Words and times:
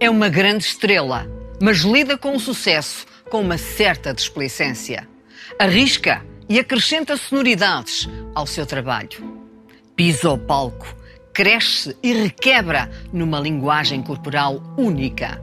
É 0.00 0.10
uma 0.10 0.28
grande 0.28 0.64
estrela, 0.64 1.26
mas 1.60 1.78
lida 1.78 2.18
com 2.18 2.34
o 2.34 2.40
sucesso 2.40 3.06
com 3.30 3.40
uma 3.40 3.58
certa 3.58 4.12
desplicência. 4.12 5.08
Arrisca 5.58 6.24
e 6.48 6.58
acrescenta 6.58 7.16
sonoridades 7.16 8.08
ao 8.34 8.46
seu 8.46 8.66
trabalho. 8.66 9.42
Pisa 9.96 10.30
o 10.30 10.38
palco, 10.38 10.86
cresce 11.32 11.96
e 12.02 12.12
requebra 12.12 12.90
numa 13.12 13.40
linguagem 13.40 14.02
corporal 14.02 14.62
única. 14.76 15.42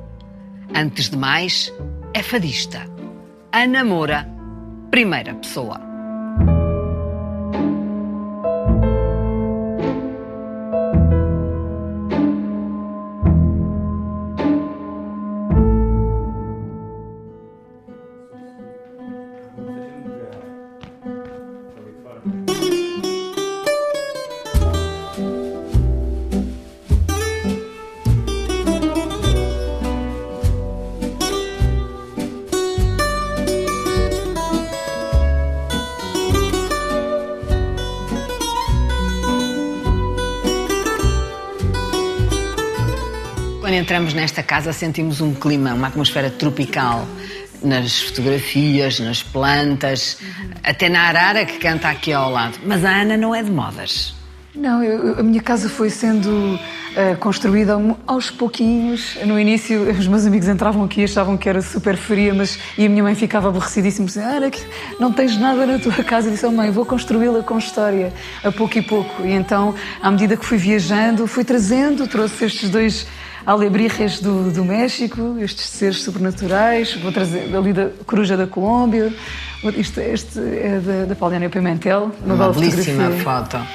Antes 0.76 1.10
de 1.10 1.18
mais, 1.18 1.74
é 2.14 2.22
fadista. 2.22 2.86
A 3.52 3.66
namora, 3.66 4.28
primeira 4.90 5.34
pessoa. 5.34 5.91
Entramos 44.02 44.14
nesta 44.16 44.42
casa, 44.42 44.74
sentimos 44.74 45.22
um 45.22 45.32
clima, 45.32 45.76
uma 45.76 45.88
atmosfera 45.88 46.28
tropical 46.32 47.08
nas 47.64 48.02
fotografias, 48.02 49.00
nas 49.00 49.22
plantas, 49.22 50.18
até 50.64 50.90
na 50.90 51.02
arara 51.02 51.46
que 51.46 51.60
canta 51.60 51.88
aqui 51.88 52.12
ao 52.12 52.32
lado. 52.32 52.58
Mas 52.66 52.84
a 52.84 52.90
Ana 52.90 53.16
não 53.16 53.36
é 53.36 53.44
de 53.44 53.52
modas. 53.52 54.16
Não, 54.56 54.84
eu- 54.84 55.20
a 55.20 55.24
minha 55.24 55.42
casa 55.42 55.70
foi 55.70 55.92
sendo 55.92 56.60
eh, 56.96 57.16
construída 57.16 57.78
aos 58.08 58.32
pouquinhos. 58.32 59.18
No 59.26 59.40
início, 59.40 59.84
os 59.98 60.08
meus 60.08 60.26
amigos 60.26 60.48
entravam 60.48 60.84
aqui 60.84 61.02
e 61.02 61.04
achavam 61.04 61.38
que 61.38 61.48
era 61.48 61.62
super 61.62 61.96
fria, 61.96 62.34
mas 62.34 62.58
e 62.78 62.86
a 62.86 62.90
minha 62.90 63.04
mãe 63.04 63.14
ficava 63.14 63.50
aborrecidíssima, 63.50 64.08
dizendo: 64.08 64.26
Ana, 64.28 64.52
não 65.00 65.14
tens 65.14 65.38
nada 65.38 65.66
na 65.66 65.78
tua 65.80 66.04
casa. 66.04 66.28
Eu 66.28 66.32
disse: 66.32 66.46
oh, 66.46 66.52
mãe, 66.52 66.72
vou 66.72 66.86
construí-la 66.86 67.44
com 67.44 67.58
história, 67.58 68.12
a 68.44 68.52
pouco 68.52 68.78
e 68.78 68.82
pouco. 68.82 69.26
E 69.26 69.32
então, 69.32 69.76
à 70.02 70.10
medida 70.10 70.36
que 70.36 70.46
fui 70.46 70.58
viajando, 70.58 71.28
fui 71.28 71.44
trazendo, 71.46 72.08
trouxe 72.08 72.44
estes 72.44 72.70
dois 72.70 73.08
alebrijes 73.46 74.20
do, 74.20 74.52
do 74.52 74.64
México, 74.66 75.38
estes 75.40 75.66
seres 75.68 76.02
sobrenaturais, 76.04 76.96
vou 76.96 77.12
trazer 77.12 77.56
ali 77.56 77.74
da 77.74 77.90
Coruja 78.06 78.38
da 78.38 78.48
Colômbia. 78.48 79.14
Isto, 79.78 80.00
este 80.00 80.40
é 80.40 80.80
da, 80.80 81.06
da 81.06 81.16
Pauliana 81.16 81.50
Pimentel, 81.50 82.12
uma, 82.26 82.34
Uma 82.36 82.50
belíssima 82.52 83.12
fotografia. 83.12 83.24
foto. 83.24 83.68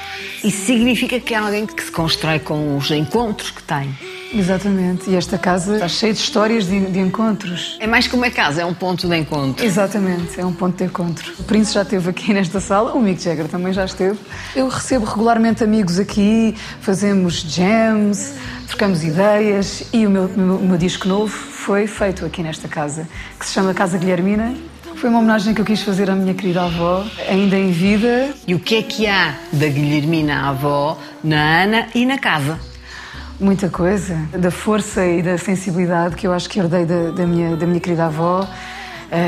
Isso 0.44 0.66
significa 0.66 1.20
que 1.20 1.32
é 1.34 1.38
alguém 1.38 1.64
que 1.66 1.82
se 1.82 1.90
constrói 1.92 2.38
com 2.40 2.76
os 2.76 2.90
encontros 2.90 3.50
que 3.50 3.62
tem. 3.62 3.96
Exatamente. 4.32 5.10
E 5.10 5.16
esta 5.16 5.38
casa 5.38 5.74
está 5.74 5.88
cheia 5.88 6.12
de 6.12 6.18
histórias 6.18 6.66
de, 6.66 6.80
de 6.86 6.98
encontros. 6.98 7.76
É 7.80 7.86
mais 7.86 8.06
que 8.06 8.14
uma 8.14 8.30
casa, 8.30 8.62
é 8.62 8.64
um 8.64 8.74
ponto 8.74 9.08
de 9.08 9.16
encontro. 9.16 9.64
Exatamente, 9.64 10.38
é 10.40 10.44
um 10.44 10.52
ponto 10.52 10.76
de 10.76 10.84
encontro. 10.84 11.32
O 11.38 11.42
Prince 11.44 11.72
já 11.72 11.82
esteve 11.82 12.10
aqui 12.10 12.32
nesta 12.34 12.60
sala, 12.60 12.92
o 12.94 13.00
Mick 13.00 13.22
Jagger 13.22 13.48
também 13.48 13.72
já 13.72 13.84
esteve. 13.84 14.18
Eu 14.54 14.68
recebo 14.68 15.04
regularmente 15.04 15.62
amigos 15.64 15.98
aqui, 15.98 16.54
fazemos 16.80 17.34
jams, 17.42 18.34
trocamos 18.68 19.04
ideias 19.04 19.84
e 19.92 20.06
o 20.06 20.10
meu, 20.10 20.28
meu- 20.28 20.56
o 20.56 20.66
meu 20.66 20.78
disco 20.78 21.06
novo 21.08 21.28
foi 21.32 21.86
feito 21.86 22.24
aqui 22.24 22.42
nesta 22.42 22.68
casa, 22.68 23.08
que 23.38 23.46
se 23.46 23.52
chama 23.52 23.72
Casa 23.74 23.96
Guilhermina. 23.98 24.54
Foi 24.96 25.10
uma 25.10 25.18
homenagem 25.18 25.52
que 25.52 25.60
eu 25.60 25.64
quis 25.64 25.82
fazer 25.82 26.08
à 26.10 26.14
minha 26.14 26.32
querida 26.32 26.62
avó, 26.62 27.04
ainda 27.28 27.54
em 27.56 27.70
vida, 27.70 28.30
E 28.46 28.54
o 28.54 28.58
que 28.58 28.76
é 28.76 28.82
que 28.82 29.06
há 29.06 29.34
da 29.52 29.66
Guilhermina 29.68 30.48
avó 30.48 30.98
na 31.22 31.62
Ana 31.64 31.86
e 31.94 32.06
na 32.06 32.18
casa? 32.18 32.58
Muita 33.38 33.68
coisa, 33.68 34.16
da 34.32 34.50
força 34.50 35.04
e 35.04 35.22
da 35.22 35.36
sensibilidade 35.36 36.16
que 36.16 36.26
eu 36.26 36.32
acho 36.32 36.48
que 36.48 36.58
herdei 36.58 36.86
da, 36.86 37.10
da 37.10 37.26
minha, 37.26 37.54
da 37.54 37.66
minha 37.66 37.80
querida 37.80 38.06
avó. 38.06 38.48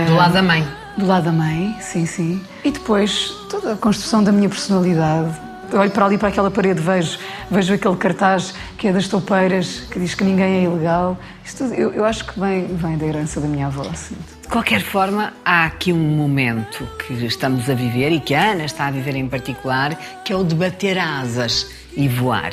Do 0.07 0.15
lado 0.15 0.33
da 0.33 0.43
mãe. 0.43 0.67
Do 0.97 1.07
lado 1.07 1.25
da 1.25 1.33
mãe, 1.33 1.77
sim, 1.81 2.07
sim. 2.07 2.43
E 2.65 2.71
depois 2.71 3.31
toda 3.51 3.75
a 3.75 3.77
construção 3.77 4.25
da 4.25 4.33
minha 4.33 4.49
personalidade. 4.49 5.31
Eu 5.71 5.81
olho 5.81 5.91
para 5.91 6.07
ali, 6.07 6.17
para 6.17 6.29
aquela 6.29 6.51
parede, 6.51 6.81
vejo, 6.81 7.19
vejo 7.51 7.75
aquele 7.75 7.97
cartaz 7.97 8.55
que 8.79 8.89
é 8.89 8.93
das 8.93 9.07
toupeiras, 9.07 9.81
que 9.91 10.01
diz 10.01 10.15
que 10.15 10.25
ninguém 10.25 10.61
é 10.61 10.63
ilegal. 10.63 11.19
Isto, 11.45 11.65
tudo, 11.65 11.75
eu, 11.75 11.93
eu 11.93 12.05
acho 12.07 12.25
que 12.25 12.41
vem, 12.41 12.67
vem 12.67 12.97
da 12.97 13.05
herança 13.05 13.39
da 13.41 13.47
minha 13.47 13.67
avó. 13.67 13.83
Assim. 13.83 14.17
De 14.41 14.49
qualquer 14.49 14.81
forma, 14.81 15.35
há 15.45 15.67
aqui 15.67 15.93
um 15.93 16.17
momento 16.17 16.89
que 17.07 17.13
estamos 17.27 17.69
a 17.69 17.75
viver 17.75 18.11
e 18.11 18.21
que 18.21 18.35
a 18.35 18.53
Ana 18.53 18.65
está 18.65 18.87
a 18.87 18.91
viver 18.91 19.15
em 19.15 19.29
particular, 19.29 19.95
que 20.25 20.33
é 20.33 20.37
o 20.37 20.43
de 20.43 20.55
bater 20.55 20.99
asas 20.99 21.67
e 21.95 22.09
voar. 22.09 22.53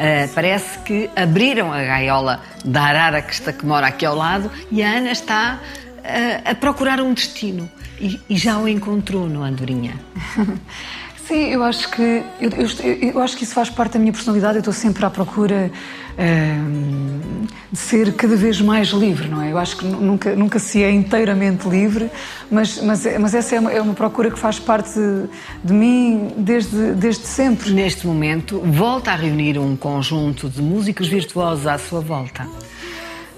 Ah, 0.00 0.28
parece 0.32 0.78
que 0.80 1.10
abriram 1.16 1.72
a 1.72 1.82
gaiola 1.82 2.40
da 2.64 2.82
arara 2.82 3.20
que, 3.20 3.32
está, 3.32 3.52
que 3.52 3.66
mora 3.66 3.88
aqui 3.88 4.06
ao 4.06 4.14
lado 4.14 4.48
e 4.70 4.80
a 4.80 4.90
Ana 4.92 5.10
está 5.10 5.58
ah, 6.04 6.50
a 6.50 6.54
procurar 6.54 7.00
um 7.00 7.12
destino 7.12 7.68
e, 8.00 8.20
e 8.30 8.36
já 8.36 8.58
o 8.58 8.68
encontrou 8.68 9.28
no 9.28 9.42
Andorinha. 9.42 9.94
Sim, 11.26 11.48
eu 11.48 11.62
acho 11.64 11.90
que 11.90 12.22
eu, 12.40 12.50
eu- 12.50 13.10
eu 13.12 13.20
acho 13.20 13.36
que 13.36 13.44
isso 13.44 13.52
faz 13.54 13.68
parte 13.68 13.94
da 13.94 13.98
minha 13.98 14.12
personalidade. 14.12 14.54
Eu 14.56 14.60
estou 14.60 14.72
sempre 14.72 15.04
à 15.04 15.10
procura 15.10 15.70
de 17.70 17.78
ser 17.78 18.12
cada 18.14 18.34
vez 18.34 18.60
mais 18.60 18.88
livre, 18.88 19.28
não 19.28 19.40
é? 19.42 19.52
Eu 19.52 19.58
acho 19.58 19.76
que 19.76 19.84
nu- 19.84 20.00
nunca 20.00 20.34
nunca 20.34 20.58
se 20.58 20.82
é 20.82 20.90
inteiramente 20.90 21.68
livre, 21.68 22.10
mas 22.50 22.82
mas, 22.82 23.06
mas 23.20 23.34
essa 23.34 23.54
é 23.56 23.60
uma, 23.60 23.72
é 23.72 23.80
uma 23.80 23.94
procura 23.94 24.30
que 24.30 24.38
faz 24.38 24.58
parte 24.58 24.90
de, 24.98 25.28
de 25.64 25.72
mim 25.72 26.32
desde 26.36 26.92
desde 26.94 27.26
sempre. 27.26 27.70
Neste 27.70 28.06
momento, 28.06 28.60
volta 28.64 29.12
a 29.12 29.14
reunir 29.16 29.58
um 29.58 29.76
conjunto 29.76 30.48
de 30.48 30.60
músicos 30.60 31.06
virtuosos 31.08 31.66
à 31.66 31.78
sua 31.78 32.00
volta. 32.00 32.46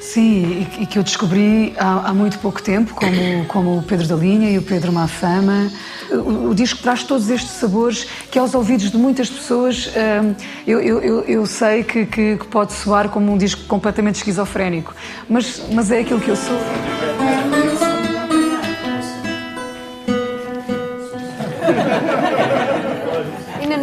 Sim, 0.00 0.66
e, 0.80 0.86
que 0.86 0.98
eu 0.98 1.02
descobri 1.02 1.74
há, 1.76 2.08
há 2.08 2.14
muito 2.14 2.38
pouco 2.38 2.62
tempo, 2.62 2.94
como, 2.94 3.44
como 3.46 3.78
o 3.78 3.82
Pedro 3.82 4.08
da 4.08 4.16
Linha 4.16 4.50
e 4.50 4.56
o 4.56 4.62
Pedro 4.62 4.90
Mafama. 4.90 5.70
O, 6.10 6.48
o 6.48 6.54
disco 6.54 6.80
traz 6.82 7.04
todos 7.04 7.28
estes 7.28 7.50
sabores 7.50 8.04
que, 8.30 8.38
aos 8.38 8.54
ouvidos 8.54 8.90
de 8.90 8.96
muitas 8.96 9.28
pessoas, 9.28 9.88
hum, 9.88 10.34
eu, 10.66 10.80
eu, 10.80 11.20
eu, 11.24 11.46
sei 11.46 11.84
que, 11.84 12.06
que, 12.06 12.36
que 12.38 12.46
pode 12.46 12.72
soar 12.72 13.10
como 13.10 13.30
um 13.30 13.36
disco 13.36 13.66
completamente 13.66 14.16
esquizofrénico, 14.16 14.94
mas, 15.28 15.62
mas 15.70 15.90
é 15.90 16.00
aquilo 16.00 16.18
que 16.18 16.30
eu 16.30 16.36
sou. 16.36 17.59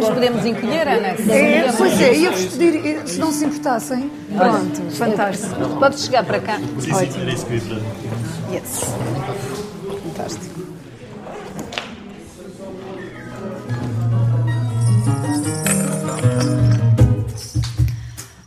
Nos 0.08 0.14
podemos 0.14 0.44
encolher, 0.44 0.88
Ana? 0.88 1.08
É, 1.08 1.72
pois 1.76 2.00
é, 2.00 2.14
ia-vos 2.14 2.44
pedir, 2.56 3.02
se 3.06 3.18
não 3.18 3.32
se 3.32 3.44
importassem. 3.44 4.10
Pronto, 4.36 4.90
fantástico. 4.92 5.54
Podes 5.78 6.04
chegar 6.04 6.24
para 6.24 6.40
cá. 6.40 6.54
Ótimo. 6.54 7.22
Era 7.22 7.32
isso 7.32 7.46
que 7.46 7.52
eu 7.52 7.56
ia 7.56 7.60
fazer. 7.62 7.82
Yes. 8.52 8.80
Fantástico. 10.04 10.58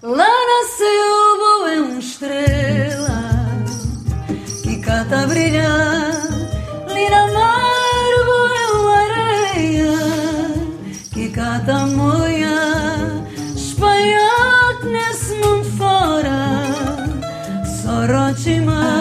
Lá 0.04 0.28
nasceu 0.28 1.38
boa 1.38 1.90
uma 1.90 2.00
estrela 2.00 3.22
que 4.64 4.78
cata 4.80 5.28
brilhar. 5.28 6.01
Só 18.52 19.01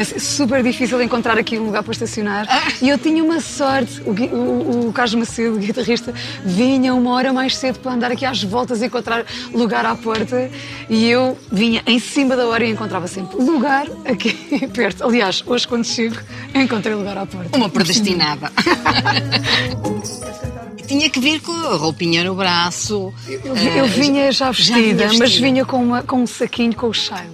É 0.00 0.04
super 0.18 0.62
difícil 0.62 1.02
encontrar 1.02 1.36
aqui 1.36 1.58
um 1.58 1.64
lugar 1.66 1.82
para 1.82 1.92
estacionar. 1.92 2.46
E 2.80 2.88
eu 2.88 2.96
tinha 2.96 3.22
uma 3.22 3.38
sorte. 3.38 4.00
O, 4.06 4.12
o, 4.12 4.88
o 4.88 4.92
Carlos 4.94 5.14
Macedo, 5.14 5.56
o 5.56 5.58
guitarrista, 5.58 6.14
vinha 6.42 6.94
uma 6.94 7.12
hora 7.12 7.34
mais 7.34 7.54
cedo 7.54 7.78
para 7.80 7.92
andar 7.92 8.10
aqui 8.10 8.24
às 8.24 8.42
voltas 8.42 8.80
e 8.80 8.86
encontrar 8.86 9.26
lugar 9.52 9.84
à 9.84 9.94
porta. 9.94 10.50
E 10.88 11.06
eu 11.06 11.36
vinha 11.52 11.82
em 11.86 11.98
cima 11.98 12.34
da 12.34 12.46
hora 12.46 12.64
e 12.64 12.70
encontrava 12.70 13.06
sempre 13.06 13.36
lugar 13.36 13.86
aqui 14.06 14.32
perto. 14.72 15.04
Aliás, 15.04 15.44
hoje 15.46 15.68
quando 15.68 15.84
chego, 15.84 16.16
encontrei 16.54 16.94
lugar 16.94 17.18
à 17.18 17.26
porta. 17.26 17.54
Uma 17.58 17.68
predestinada. 17.68 18.50
tinha 20.86 21.08
que 21.10 21.20
vir 21.20 21.40
com 21.40 21.52
a 21.52 21.76
roupinha 21.76 22.24
no 22.24 22.34
braço. 22.34 23.12
Eu, 23.28 23.54
eu 23.54 23.84
eh, 23.84 23.88
vinha 23.88 24.32
já 24.32 24.50
vestida, 24.50 25.06
mas 25.08 25.18
vestida. 25.18 25.46
vinha 25.46 25.64
com, 25.64 25.82
uma- 25.82 26.02
com 26.02 26.22
um 26.22 26.26
saquinho 26.26 26.74
com 26.74 26.88
o 26.88 26.94
Shile. 26.94 27.30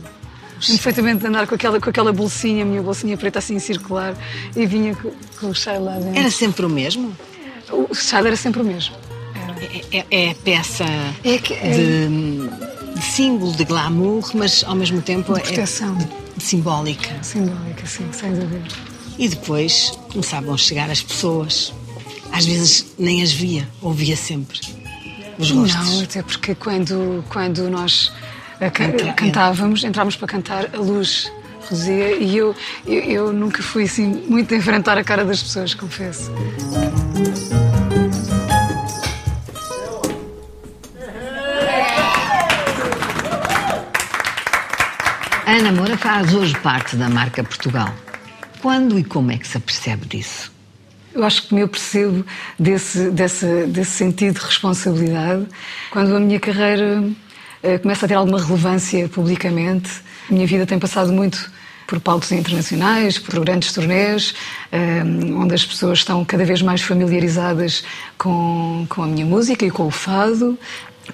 Lembro 0.60 0.82
perfeitamente 0.82 1.20
de 1.20 1.26
andar 1.26 1.46
com 1.46 1.54
aquela, 1.54 1.80
com 1.80 1.90
aquela 1.90 2.12
bolsinha, 2.12 2.62
a 2.62 2.66
minha 2.66 2.82
bolsinha 2.82 3.16
preta 3.16 3.38
assim 3.38 3.58
circular, 3.58 4.14
e 4.56 4.64
vinha 4.66 4.94
com, 4.94 5.10
com 5.38 5.48
o 5.50 5.54
Shile 5.54 5.78
lá 5.80 5.98
dentro. 5.98 6.18
Era 6.18 6.30
sempre 6.30 6.64
o 6.64 6.68
mesmo? 6.70 7.14
O 7.70 7.94
Shile 7.94 8.26
era 8.28 8.36
sempre 8.36 8.62
o 8.62 8.64
mesmo. 8.64 8.94
É, 9.92 9.98
é- 9.98 10.28
é 10.30 10.34
peça 10.34 10.84
É 11.24 11.38
que- 11.38 11.54
é- 11.54 11.70
de, 11.70 12.98
de 12.98 13.02
símbolo 13.04 13.52
de 13.52 13.64
glamour, 13.64 14.30
mas 14.34 14.64
ao 14.64 14.74
mesmo 14.74 15.00
tempo 15.02 15.32
De 15.34 15.40
é 15.40 15.42
proteção. 15.42 15.96
de 16.36 16.42
simbólica. 16.44 17.22
Simbólica, 17.22 17.86
sim, 17.86 18.06
sem 18.12 18.32
dúvida. 18.34 18.62
E 19.18 19.28
depois 19.28 19.92
começavam 20.12 20.54
a 20.54 20.58
chegar 20.58 20.90
as 20.90 21.02
pessoas. 21.02 21.72
Às 22.32 22.44
vezes 22.44 22.86
nem 22.98 23.22
as 23.22 23.32
via, 23.32 23.66
ouvia 23.80 24.16
sempre 24.16 24.60
os 25.38 25.50
rostos. 25.50 25.86
Não, 25.90 26.02
até 26.02 26.22
porque 26.22 26.54
quando, 26.54 27.24
quando 27.30 27.70
nós 27.70 28.12
cantávamos, 29.16 29.84
entrámos 29.84 30.16
para 30.16 30.28
cantar, 30.28 30.70
a 30.74 30.78
luz 30.78 31.30
reduzia 31.62 32.16
e 32.16 32.36
eu, 32.36 32.54
eu, 32.86 33.00
eu 33.00 33.32
nunca 33.32 33.62
fui 33.62 33.84
assim 33.84 34.06
muito 34.28 34.54
a 34.54 34.56
enfrentar 34.56 34.96
a 34.96 35.04
cara 35.04 35.24
das 35.24 35.42
pessoas, 35.42 35.74
confesso. 35.74 36.30
Ana 45.46 45.72
Moura 45.72 45.96
faz 45.96 46.34
hoje 46.34 46.54
parte 46.58 46.96
da 46.96 47.08
marca 47.08 47.42
Portugal. 47.42 47.92
Quando 48.60 48.98
e 48.98 49.04
como 49.04 49.30
é 49.30 49.38
que 49.38 49.46
se 49.46 49.56
apercebe 49.56 50.06
disso? 50.06 50.52
Eu 51.14 51.24
acho 51.24 51.46
que 51.46 51.54
me 51.54 51.62
eu 51.62 51.68
percebo 51.68 52.26
desse, 52.58 53.10
desse, 53.10 53.66
desse 53.66 53.92
sentido 53.92 54.38
de 54.38 54.44
responsabilidade 54.44 55.46
quando 55.90 56.14
a 56.14 56.20
minha 56.20 56.38
carreira 56.38 57.02
começa 57.82 58.06
a 58.06 58.08
ter 58.08 58.14
alguma 58.14 58.42
relevância 58.42 59.08
publicamente. 59.08 59.90
A 60.28 60.32
minha 60.32 60.46
vida 60.46 60.66
tem 60.66 60.78
passado 60.78 61.12
muito 61.12 61.50
por 61.86 62.00
palcos 62.00 62.32
internacionais, 62.32 63.18
por 63.18 63.38
grandes 63.44 63.72
turnês, 63.72 64.34
eh, 64.72 65.02
onde 65.34 65.54
as 65.54 65.64
pessoas 65.64 66.00
estão 66.00 66.24
cada 66.24 66.44
vez 66.44 66.60
mais 66.60 66.82
familiarizadas 66.82 67.84
com, 68.18 68.86
com 68.88 69.02
a 69.02 69.06
minha 69.06 69.24
música 69.24 69.64
e 69.64 69.70
com 69.70 69.86
o 69.86 69.90
fado. 69.90 70.58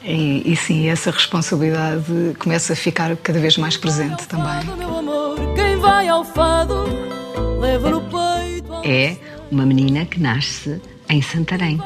E, 0.03 0.51
e 0.51 0.57
sim, 0.57 0.89
essa 0.89 1.11
responsabilidade 1.11 2.35
começa 2.39 2.73
a 2.73 2.77
ficar 2.77 3.15
cada 3.17 3.39
vez 3.39 3.59
mais 3.59 3.77
presente 3.77 4.27
também. 4.27 4.65
Meu 4.79 4.99
amor, 4.99 5.37
quem 5.55 5.77
vai 5.77 6.09
ao 6.09 6.25
fado 6.25 6.85
leva 7.61 7.91
no 7.91 8.01
peito. 8.01 8.73
É 8.85 9.17
uma 9.51 9.67
menina 9.67 10.07
que 10.07 10.19
nasce 10.19 10.81
em 11.11 11.21
Santarém. 11.21 11.79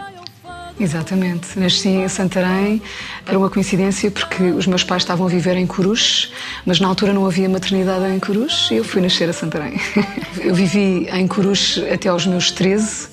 Exatamente. 0.79 1.59
Nasci 1.59 1.89
em 1.89 2.09
Santarém. 2.09 2.83
Era 3.27 3.39
uma 3.39 3.49
coincidência 3.49 4.11
porque 4.11 4.43
os 4.43 4.67
meus 4.67 4.85
pais 4.85 5.03
estavam 5.03 5.27
a 5.27 5.29
viver 5.29 5.57
em 5.57 5.67
Coruche, 5.67 6.31
mas 6.65 6.79
na 6.81 6.89
altura 6.89 7.13
não 7.13 7.27
havia 7.27 7.49
maternidade 7.49 8.05
em 8.15 8.21
Coruche 8.21 8.75
e 8.75 8.77
eu 8.79 8.85
fui 8.85 9.01
nascer 9.01 9.29
a 9.29 9.33
Santarém. 9.33 9.81
Eu 10.39 10.55
vivi 10.55 11.09
em 11.11 11.27
Coruche 11.27 11.89
até 11.89 12.09
aos 12.09 12.27
meus 12.27 12.51
13 12.51 13.09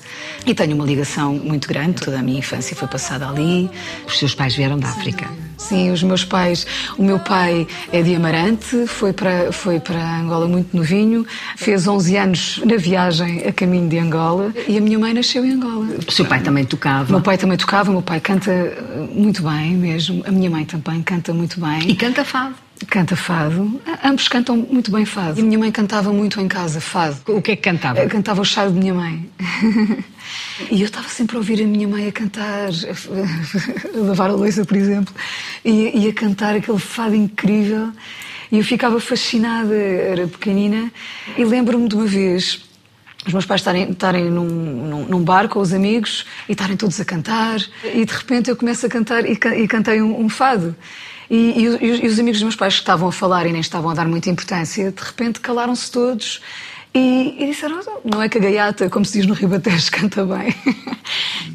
e 0.46 0.54
tenho 0.54 0.76
uma 0.76 0.86
ligação 0.86 1.34
muito 1.36 1.68
grande. 1.68 2.02
Toda 2.02 2.20
a 2.20 2.22
minha 2.22 2.40
infância 2.40 2.76
foi 2.76 2.88
passada 2.88 3.28
ali. 3.28 3.70
Os 4.06 4.20
seus 4.20 4.36
pais 4.36 4.56
vieram 4.56 4.78
da 4.78 4.90
África. 4.90 5.43
Sim, 5.58 5.92
os 5.92 6.04
meus 6.04 6.24
pais. 6.26 6.66
O 6.98 7.04
meu 7.04 7.20
pai 7.20 7.68
é 7.92 8.02
de 8.02 8.16
Amarante, 8.16 8.86
foi 8.88 9.14
para, 9.14 9.52
foi 9.52 9.80
para 9.80 10.20
Angola 10.20 10.48
muito 10.48 10.76
novinho, 10.76 11.26
fez 11.56 11.88
11 11.88 12.18
anos 12.18 12.62
na 12.66 12.76
viagem 12.78 13.44
a 13.48 13.52
caminho 13.54 13.88
de 13.88 13.98
Angola 13.98 14.54
e 14.68 14.78
a 14.78 14.82
minha 14.82 15.00
mãe 15.00 15.14
nasceu 15.14 15.46
em 15.46 15.52
Angola. 15.54 15.88
O 16.08 16.12
seu 16.12 16.26
pai 16.26 16.42
também 16.42 16.64
O 16.64 16.68
tocava. 16.68 17.12
meu 17.12 17.22
pai 17.22 17.38
também 17.38 17.58
tocava, 17.58 17.90
o 17.90 17.94
meu 17.94 18.02
pai 18.02 18.20
canta 18.20 18.52
eh, 18.52 19.08
muito 19.14 19.44
bem 19.44 19.74
mesmo, 19.74 20.24
a 20.28 20.32
minha 20.32 20.50
mãe 20.50 20.66
também 20.66 21.02
canta 21.02 21.34
muito 21.34 21.60
bem. 21.60 21.90
E 21.90 21.96
canta 21.96 22.24
fado. 22.26 22.56
Canta 22.90 23.16
fado, 23.16 23.82
ambos 24.04 24.28
cantam 24.28 24.58
muito 24.58 24.92
bem 24.92 25.06
fado. 25.06 25.40
E 25.40 25.44
minha 25.44 25.58
mãe 25.60 25.72
cantava 25.72 26.12
muito 26.12 26.40
em 26.40 26.48
casa, 26.48 26.82
fado. 26.82 27.18
O 27.28 27.42
que 27.42 27.52
é 27.52 27.56
que 27.56 27.62
cantava? 27.62 28.00
Eh, 28.00 28.08
Cantava 28.08 28.42
o 28.42 28.46
chá 28.46 28.66
de 28.66 28.74
minha 28.74 28.94
mãe. 28.94 29.30
E 30.72 30.82
eu 30.82 30.86
estava 30.86 31.08
sempre 31.10 31.36
a 31.36 31.40
ouvir 31.40 31.62
a 31.62 31.68
minha 31.68 31.88
mãe 31.88 32.08
a 32.08 32.12
cantar, 32.12 32.70
a 33.94 33.98
lavar 34.00 34.30
a 34.30 34.34
louça, 34.34 34.64
por 34.64 34.78
exemplo, 34.78 35.14
e, 35.66 35.92
e 36.06 36.08
a 36.08 36.14
cantar 36.14 36.56
aquele 36.56 36.80
fado 36.80 37.14
incrível. 37.14 37.92
E 38.52 38.58
eu 38.58 38.64
ficava 38.64 39.00
fascinada, 39.00 39.76
era 39.76 40.28
pequenina. 40.28 40.92
E 41.38 41.44
lembro-me 41.44 41.90
de 41.90 41.96
uma 41.96 42.06
vez 42.06 42.62
os 43.26 43.32
meus 43.34 43.46
pais 43.46 43.62
estarem, 43.62 43.92
estarem 43.92 44.26
num, 44.30 44.46
num, 44.46 45.06
num 45.06 45.24
bar 45.24 45.48
com 45.48 45.60
os 45.60 45.72
amigos 45.74 46.26
e 46.48 46.52
estarem 46.52 46.76
todos 46.78 47.00
a 47.00 47.06
cantar. 47.06 47.60
E 47.84 48.06
de 48.06 48.14
repente 48.14 48.50
eu 48.50 48.56
começo 48.56 48.86
a 48.86 48.90
cantar 48.90 49.26
e, 49.26 49.34
e 49.34 49.68
cantei 49.68 50.02
um, 50.02 50.20
um 50.22 50.30
fado. 50.30 50.76
E, 51.30 51.62
e 51.62 51.68
os- 51.70 51.82
e 51.82 51.92
os- 52.06 52.14
os 52.14 52.20
amigos 52.20 52.40
dos 52.40 52.44
meus 52.44 52.56
pais 52.56 52.74
que 52.76 52.82
estavam 52.82 53.08
a 53.08 53.12
falar 53.12 53.46
e 53.46 53.52
nem 53.52 53.62
estavam 53.62 53.90
a 53.90 53.94
dar 53.94 54.08
muita 54.08 54.30
importância, 54.30 54.92
de 54.92 55.02
repente 55.02 55.40
calaram-se 55.40 55.90
todos 55.90 56.42
e, 56.94 57.36
e 57.40 57.48
disseram: 57.48 57.80
"Oh, 57.88 58.02
não 58.08 58.22
é 58.22 58.28
que 58.30 58.38
a 58.38 58.42
gaiata, 58.42 58.90
como 58.90 59.04
se 59.06 59.14
diz 59.20 59.26
no 59.26 59.34
Ribatejo, 59.34 59.90
canta 59.92 60.24
bem. 60.26 60.54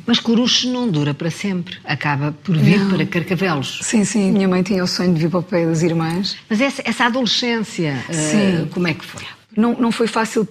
Mas 0.06 0.18
Coruche 0.18 0.68
não 0.68 0.88
dura 0.88 1.12
para 1.12 1.30
sempre. 1.30 1.76
Acaba 1.84 2.32
por 2.42 2.56
vir 2.56 2.80
Não. 2.80 2.96
para 2.96 3.06
Carcavelos. 3.06 3.80
sim, 3.82 4.04
sim. 4.04 4.32
Minha 4.32 4.48
mãe 4.48 4.62
tinha 4.62 4.82
o 4.82 4.86
sonho 4.86 5.12
de 5.14 5.20
vir 5.20 5.30
para 5.30 5.40
o 5.40 5.42
pé 5.42 5.66
das 5.66 5.82
irmãs. 5.82 6.36
Mas 6.48 6.60
essa, 6.60 6.82
essa 6.84 7.04
adolescência, 7.04 8.02
eh, 8.08 8.12
Sim. 8.12 8.68
como 8.72 8.88
é 8.88 8.94
que 8.94 9.04
foi? 9.04 9.22
Não, 9.56 9.72
não 9.72 9.90
foi 9.90 10.06
fácil 10.06 10.46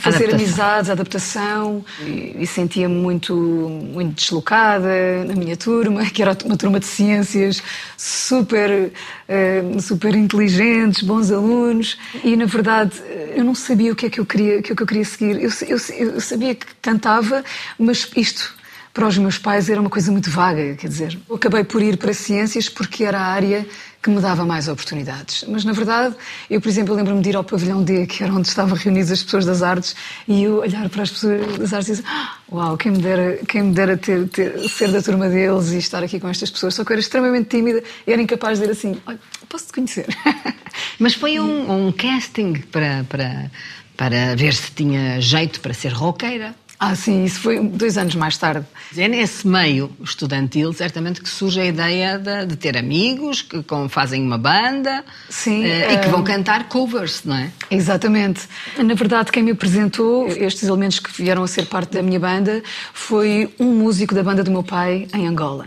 fazer 0.00 0.24
Adaptação. 0.24 0.34
amizades, 0.34 0.90
adaptação, 0.90 1.84
e, 2.00 2.36
e 2.40 2.46
sentia-me 2.46 2.94
muito, 2.94 3.34
muito 3.34 4.14
deslocada 4.16 5.24
na 5.24 5.34
minha 5.34 5.56
turma, 5.56 6.04
que 6.10 6.20
era 6.20 6.36
uma 6.44 6.56
turma 6.56 6.80
de 6.80 6.86
ciências 6.86 7.62
super, 7.96 8.92
eh, 9.28 9.62
super 9.80 10.14
inteligentes, 10.16 11.02
bons 11.04 11.30
alunos, 11.30 11.96
e 12.24 12.36
na 12.36 12.46
verdade 12.46 13.00
eu 13.36 13.44
não 13.44 13.54
sabia 13.54 13.92
o 13.92 13.96
que 13.96 14.06
é 14.06 14.10
que 14.10 14.20
eu 14.20 14.26
queria, 14.26 14.58
o 14.58 14.62
que 14.62 14.72
é 14.72 14.76
que 14.76 14.82
eu 14.82 14.86
queria 14.86 15.04
seguir. 15.04 15.42
Eu, 15.42 15.50
eu, 15.68 15.78
eu 16.14 16.20
sabia 16.20 16.54
que 16.54 16.66
cantava, 16.82 17.44
mas 17.78 18.08
isto 18.16 18.54
para 18.92 19.08
os 19.08 19.18
meus 19.18 19.38
pais 19.38 19.68
era 19.68 19.80
uma 19.80 19.90
coisa 19.90 20.12
muito 20.12 20.30
vaga, 20.30 20.76
quer 20.76 20.86
dizer, 20.86 21.18
eu 21.28 21.34
acabei 21.34 21.64
por 21.64 21.82
ir 21.82 21.96
para 21.96 22.14
ciências 22.14 22.68
porque 22.68 23.02
era 23.02 23.18
a 23.18 23.26
área 23.26 23.66
que 24.04 24.10
me 24.10 24.20
dava 24.20 24.44
mais 24.44 24.68
oportunidades. 24.68 25.46
Mas, 25.48 25.64
na 25.64 25.72
verdade, 25.72 26.14
eu, 26.50 26.60
por 26.60 26.68
exemplo, 26.68 26.94
lembro-me 26.94 27.22
de 27.22 27.30
ir 27.30 27.36
ao 27.36 27.42
pavilhão 27.42 27.82
D, 27.82 28.06
que 28.06 28.22
era 28.22 28.30
onde 28.34 28.46
estavam 28.48 28.76
reunidas 28.76 29.10
as 29.10 29.22
pessoas 29.22 29.46
das 29.46 29.62
artes, 29.62 29.96
e 30.28 30.42
eu 30.42 30.58
olhar 30.58 30.90
para 30.90 31.04
as 31.04 31.10
pessoas 31.10 31.56
das 31.58 31.72
artes 31.72 31.88
e 31.88 31.92
dizer, 31.92 32.04
"Ah, 32.06 32.34
uau, 32.52 32.76
quem 32.76 32.92
me 32.92 32.98
dera, 32.98 33.38
quem 33.48 33.62
me 33.62 33.72
dera 33.72 33.96
ter, 33.96 34.28
ter- 34.28 34.68
ser 34.68 34.92
da 34.92 35.00
turma 35.00 35.26
deles 35.30 35.70
e 35.72 35.78
estar 35.78 36.02
aqui 36.04 36.20
com 36.20 36.28
estas 36.28 36.50
pessoas. 36.50 36.74
Só 36.74 36.84
que 36.84 36.92
eu 36.92 36.94
era 36.94 37.00
extremamente 37.00 37.48
tímida 37.48 37.82
e 38.06 38.12
era 38.12 38.20
incapaz 38.20 38.58
de 38.58 38.66
dizer 38.66 38.78
assim, 38.78 39.00
olha, 39.06 39.18
posso-te 39.48 39.72
conhecer? 39.72 40.06
Mas 41.00 41.14
foi 41.14 41.40
um, 41.40 41.86
um 41.88 41.90
casting 41.92 42.52
para, 42.70 43.06
para, 43.08 43.50
para 43.96 44.36
ver 44.36 44.52
se 44.52 44.70
tinha 44.72 45.18
jeito 45.18 45.60
para 45.60 45.72
ser 45.72 45.92
roqueira. 45.94 46.54
Ah, 46.90 46.94
sim, 46.96 47.24
isso 47.24 47.40
foi 47.40 47.60
dois 47.60 47.96
anos 47.98 48.14
mais 48.14 48.36
tarde. 48.36 48.66
É 48.96 49.08
nesse 49.08 49.46
meio 49.46 49.90
estudantil, 50.02 50.72
certamente, 50.72 51.20
que 51.20 51.28
surge 51.28 51.60
a 51.60 51.64
ideia 51.66 52.18
de, 52.18 52.46
de 52.46 52.56
ter 52.56 52.76
amigos 52.76 53.42
que 53.42 53.62
com- 53.62 53.88
fazem 53.88 54.22
uma 54.22 54.38
banda 54.38 55.04
Sim, 55.28 55.64
eh, 55.64 55.94
e 55.94 55.98
que 55.98 56.08
vão 56.08 56.20
eh, 56.20 56.24
cantar 56.24 56.68
covers, 56.68 57.22
não 57.24 57.36
é? 57.36 57.50
Exatamente. 57.70 58.42
Na 58.78 58.94
verdade, 58.94 59.30
quem 59.32 59.42
me 59.42 59.50
apresentou 59.52 60.26
estes 60.28 60.62
elementos 60.64 60.98
que 60.98 61.10
vieram 61.22 61.42
a 61.42 61.48
ser 61.48 61.66
parte 61.66 61.92
da 61.92 62.02
minha 62.02 62.20
banda 62.20 62.62
foi 62.92 63.52
um 63.58 63.72
músico 63.74 64.14
da 64.14 64.22
banda 64.22 64.42
do 64.44 64.50
meu 64.50 64.62
pai 64.62 65.06
em 65.14 65.26
Angola. 65.26 65.66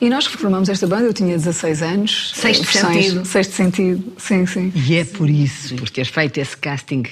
E 0.00 0.08
nós 0.10 0.26
formamos 0.26 0.68
esta 0.68 0.86
banda, 0.86 1.04
eu 1.04 1.12
tinha 1.14 1.36
16 1.36 1.82
anos. 1.82 2.32
Sexto 2.34 2.62
Eh, 2.62 2.64
versões- 2.72 3.04
sentido. 3.06 3.24
Sexto 3.26 3.52
sentido, 3.52 4.12
sim, 4.18 4.46
sim. 4.46 4.72
E 4.74 4.96
é 4.96 5.04
por 5.04 5.28
isso, 5.30 5.74
por 5.76 5.88
ter 5.88 6.04
feito 6.04 6.38
esse 6.38 6.56
casting, 6.56 7.04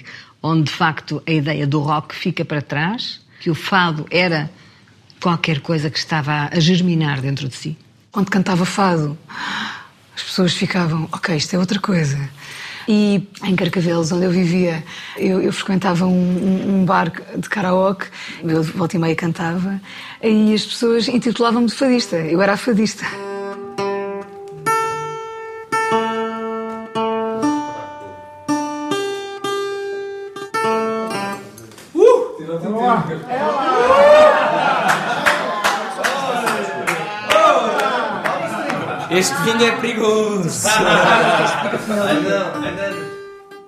onde 0.43 0.65
de 0.65 0.71
facto 0.71 1.23
a 1.27 1.31
ideia 1.31 1.67
do 1.67 1.81
rock 1.81 2.15
fica 2.15 2.45
para 2.45 2.61
trás, 2.63 3.20
que 3.41 3.51
o 3.51 3.55
fado 3.55 4.07
era 4.11 4.49
qualquer 5.21 5.61
coisa 5.61 5.91
que 5.91 5.99
estava 5.99 6.49
a 6.53 6.61
germinar 6.61 7.21
dentro 7.21 7.49
de 7.49 7.57
si. 7.57 7.77
Quando 8.13 8.31
cantava 8.31 8.65
fado, 8.65 9.19
as 10.15 10.23
pessoas 10.23 10.53
ficavam, 10.55 11.09
ok, 11.11 11.37
isto 11.37 11.55
é 11.55 11.59
outra 11.59 11.81
coisa. 11.81 12.19
E 12.89 13.29
em 13.45 13.55
Carcavelos, 13.55 14.11
onde 14.13 14.25
eu 14.25 14.31
vivia, 14.31 14.83
eu, 15.17 15.41
eu 15.41 15.53
frequentava 15.53 16.07
um, 16.07 16.81
um- 16.81 16.85
bar 16.85 17.11
de 17.37 17.49
karaoke, 17.49 18.07
eu 18.43 18.63
volta 18.63 18.97
e 18.97 18.99
meia 18.99 19.15
cantava, 19.15 19.81
e 20.23 20.53
as 20.55 20.65
pessoas 20.65 21.07
intitulavam-me 21.09 21.71
fadista. 21.71 22.17
Eu 22.17 22.41
era 22.43 22.55
a 22.55 22.57
fadista. 22.57 23.05
Este 39.11 39.35
vinho 39.43 39.65
é 39.65 39.73
perigoso. 39.73 40.69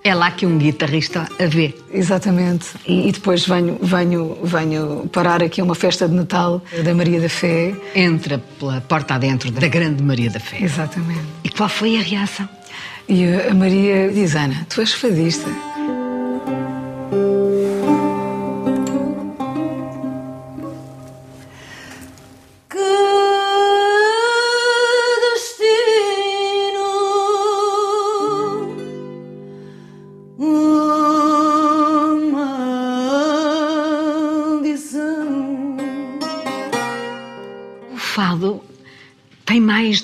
É 0.04 0.16
lá 0.16 0.32
que 0.32 0.44
um 0.44 0.58
guitarrista 0.58 1.28
a 1.38 1.46
vê. 1.46 1.76
Exatamente. 1.92 2.70
E, 2.84 3.08
e 3.08 3.12
depois 3.12 3.46
venho, 3.46 3.78
venho, 3.80 4.36
venho 4.42 5.08
parar 5.12 5.40
aqui 5.44 5.60
a 5.60 5.64
uma 5.64 5.76
festa 5.76 6.08
de 6.08 6.14
Natal 6.14 6.60
da 6.82 6.92
Maria 6.92 7.20
da 7.20 7.28
Fé. 7.28 7.72
Entra 7.94 8.42
pela 8.58 8.80
porta 8.80 9.14
adentro 9.14 9.48
da 9.52 9.68
grande 9.68 10.02
Maria 10.02 10.28
da 10.28 10.40
Fé. 10.40 10.60
Exatamente. 10.60 11.22
E 11.44 11.50
qual 11.50 11.68
foi 11.68 11.98
a 11.98 12.02
reação? 12.02 12.48
E 13.08 13.24
a 13.48 13.54
Maria 13.54 14.10
diz: 14.12 14.34
Ana, 14.34 14.66
tu 14.68 14.80
és 14.80 14.92
fadista. 14.92 15.48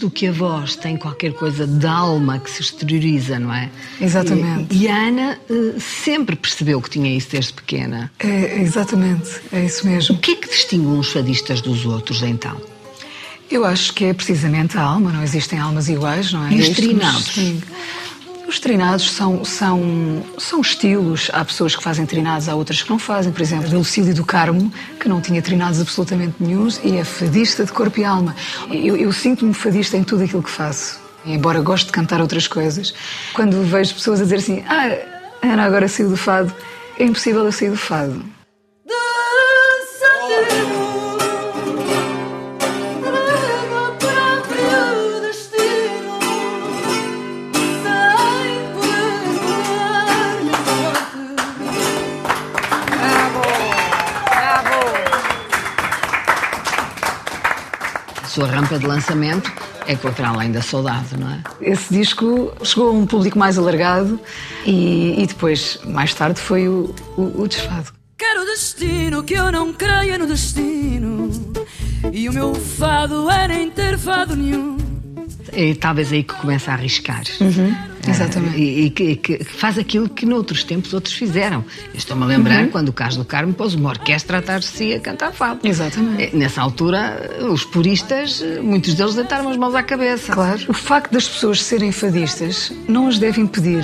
Mais 0.08 0.10
do 0.10 0.10
que 0.10 0.26
a 0.26 0.32
voz, 0.32 0.76
tem 0.76 0.96
qualquer 0.96 1.32
coisa 1.32 1.66
de 1.66 1.86
alma 1.86 2.38
que 2.38 2.50
se 2.50 2.62
exterioriza, 2.62 3.38
não 3.38 3.52
é? 3.52 3.70
Exatamente. 4.00 4.74
E, 4.74 4.84
e 4.84 4.88
a 4.88 4.96
Ana 4.96 5.38
eh, 5.48 5.78
sempre 5.78 6.34
percebeu 6.34 6.80
que 6.80 6.90
tinha 6.90 7.14
isso 7.14 7.28
desde 7.30 7.52
pequena. 7.52 8.10
É, 8.18 8.60
exatamente, 8.60 9.28
é 9.52 9.64
isso 9.64 9.86
mesmo. 9.86 10.16
O 10.16 10.18
que 10.18 10.32
é 10.32 10.36
que 10.36 10.48
distingue 10.48 10.86
uns 10.86 11.12
fadistas 11.12 11.60
dos 11.60 11.84
outros, 11.84 12.22
então? 12.22 12.60
Eu 13.50 13.64
acho 13.64 13.94
que 13.94 14.04
é 14.04 14.12
precisamente 14.12 14.76
a 14.76 14.82
alma, 14.82 15.10
não 15.10 15.22
existem 15.22 15.58
almas 15.58 15.88
iguais, 15.88 16.32
não 16.32 16.46
é? 16.46 16.52
E 16.52 16.60
os 16.60 16.68
É 16.68 16.74
trinados? 16.74 17.34
Os 18.48 18.58
trinados 18.58 19.10
são, 19.10 19.44
são, 19.44 20.24
são 20.38 20.62
estilos. 20.62 21.30
Há 21.34 21.44
pessoas 21.44 21.76
que 21.76 21.82
fazem 21.82 22.06
trinados, 22.06 22.48
há 22.48 22.54
outras 22.54 22.82
que 22.82 22.88
não 22.88 22.98
fazem. 22.98 23.30
Por 23.30 23.42
exemplo, 23.42 23.70
a 23.70 23.76
Lucília 23.76 24.14
do 24.14 24.24
Carmo, 24.24 24.72
que 24.98 25.06
não 25.06 25.20
tinha 25.20 25.42
trinados 25.42 25.78
absolutamente 25.78 26.36
nenhums 26.40 26.80
e 26.82 26.96
é 26.96 27.04
fadista 27.04 27.62
de 27.66 27.72
corpo 27.72 28.00
e 28.00 28.04
alma. 28.04 28.34
Eu, 28.70 28.96
eu 28.96 29.12
sinto-me 29.12 29.52
fadista 29.52 29.98
em 29.98 30.02
tudo 30.02 30.24
aquilo 30.24 30.42
que 30.42 30.50
faço. 30.50 30.98
Embora 31.26 31.60
goste 31.60 31.86
de 31.86 31.92
cantar 31.92 32.22
outras 32.22 32.48
coisas. 32.48 32.94
Quando 33.34 33.62
vejo 33.64 33.92
pessoas 33.92 34.18
a 34.18 34.24
dizer 34.24 34.36
assim, 34.36 34.64
ah, 34.66 35.46
Ana 35.46 35.64
agora 35.64 35.86
saiu 35.86 36.08
do 36.08 36.16
fado, 36.16 36.50
é 36.98 37.04
impossível 37.04 37.44
eu 37.44 37.52
sair 37.52 37.68
do 37.70 37.76
fado. 37.76 38.37
Sua 58.38 58.46
rampa 58.46 58.78
de 58.78 58.86
lançamento 58.86 59.52
é 59.84 59.96
contra 59.96 60.28
além 60.28 60.52
da 60.52 60.62
saudade, 60.62 61.16
não 61.18 61.28
é? 61.28 61.42
Esse 61.60 61.92
disco 61.92 62.52
chegou 62.62 62.90
a 62.90 62.92
um 62.92 63.04
público 63.04 63.36
mais 63.36 63.58
alargado 63.58 64.20
e, 64.64 65.20
e 65.20 65.26
depois, 65.26 65.80
mais 65.84 66.14
tarde, 66.14 66.40
foi 66.40 66.68
o, 66.68 66.94
o, 67.16 67.42
o 67.42 67.48
desfado. 67.48 67.92
Quero 68.16 68.44
destino 68.44 69.24
que 69.24 69.34
eu 69.34 69.50
não 69.50 69.72
creia 69.72 70.16
no 70.18 70.26
destino 70.26 71.30
E 72.12 72.28
o 72.28 72.32
meu 72.32 72.54
fado 72.54 73.28
é 73.28 73.48
nem 73.48 73.70
ter 73.70 73.98
fado 73.98 74.36
nenhum 74.36 74.78
É 75.52 75.74
talvez 75.74 76.12
aí 76.12 76.22
que 76.22 76.34
começa 76.34 76.70
a 76.70 76.74
arriscar. 76.74 77.22
exatamente. 78.06 78.54
Ah, 78.54 78.58
e, 78.58 78.84
e 78.86 78.90
que, 78.90 79.16
que 79.16 79.44
faz 79.44 79.78
aquilo 79.78 80.08
que 80.08 80.24
noutros 80.26 80.62
tempos 80.64 80.92
outros 80.94 81.14
fizeram. 81.14 81.64
Estou-me 81.94 82.22
a 82.24 82.26
lembrar 82.26 82.66
quando 82.68 82.88
o 82.88 82.92
Carlos 82.92 83.16
do 83.16 83.24
Carmo 83.24 83.52
pôs 83.54 83.74
uma 83.74 83.90
orquestra 83.90 84.38
a 84.38 84.42
tratar-se 84.42 84.94
a 84.94 85.00
cantar 85.00 85.32
fado. 85.32 85.60
Exatamente. 85.66 86.22
Eh, 86.22 86.30
Nessa 86.32 86.60
altura, 86.62 87.38
os 87.50 87.64
puristas, 87.64 88.42
muitos 88.62 88.94
deles 88.94 89.14
deitaram 89.14 89.48
as 89.48 89.56
mãos 89.56 89.74
à 89.74 89.82
cabeça. 89.82 90.32
Claro. 90.32 90.60
O 90.68 90.72
facto 90.74 91.12
das 91.12 91.28
pessoas 91.28 91.62
serem 91.62 91.92
fadistas 91.92 92.72
não 92.88 93.08
as 93.08 93.18
deve 93.18 93.40
impedir 93.40 93.82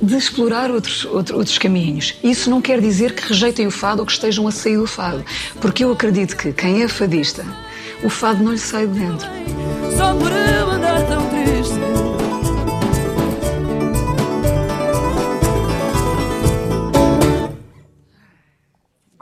de 0.00 0.14
explorar 0.16 0.70
outros, 0.70 1.04
outro- 1.06 1.36
outros 1.38 1.58
caminhos. 1.58 2.14
Isso 2.22 2.48
não 2.48 2.62
quer 2.62 2.80
dizer 2.80 3.14
que 3.14 3.28
rejeitem 3.28 3.66
o 3.66 3.70
fado 3.70 4.00
ou 4.00 4.06
que 4.06 4.12
estejam 4.12 4.46
a 4.46 4.52
sair 4.52 4.76
do 4.76 4.86
fado. 4.86 5.24
Porque 5.60 5.82
eu 5.82 5.90
acredito 5.92 6.36
que 6.36 6.52
quem 6.52 6.82
é 6.82 6.88
fadista, 6.88 7.44
o 8.04 8.08
fado 8.08 8.42
não 8.44 8.52
lhe 8.52 8.58
sai 8.58 8.86
de 8.86 8.96
dentro. 9.00 9.26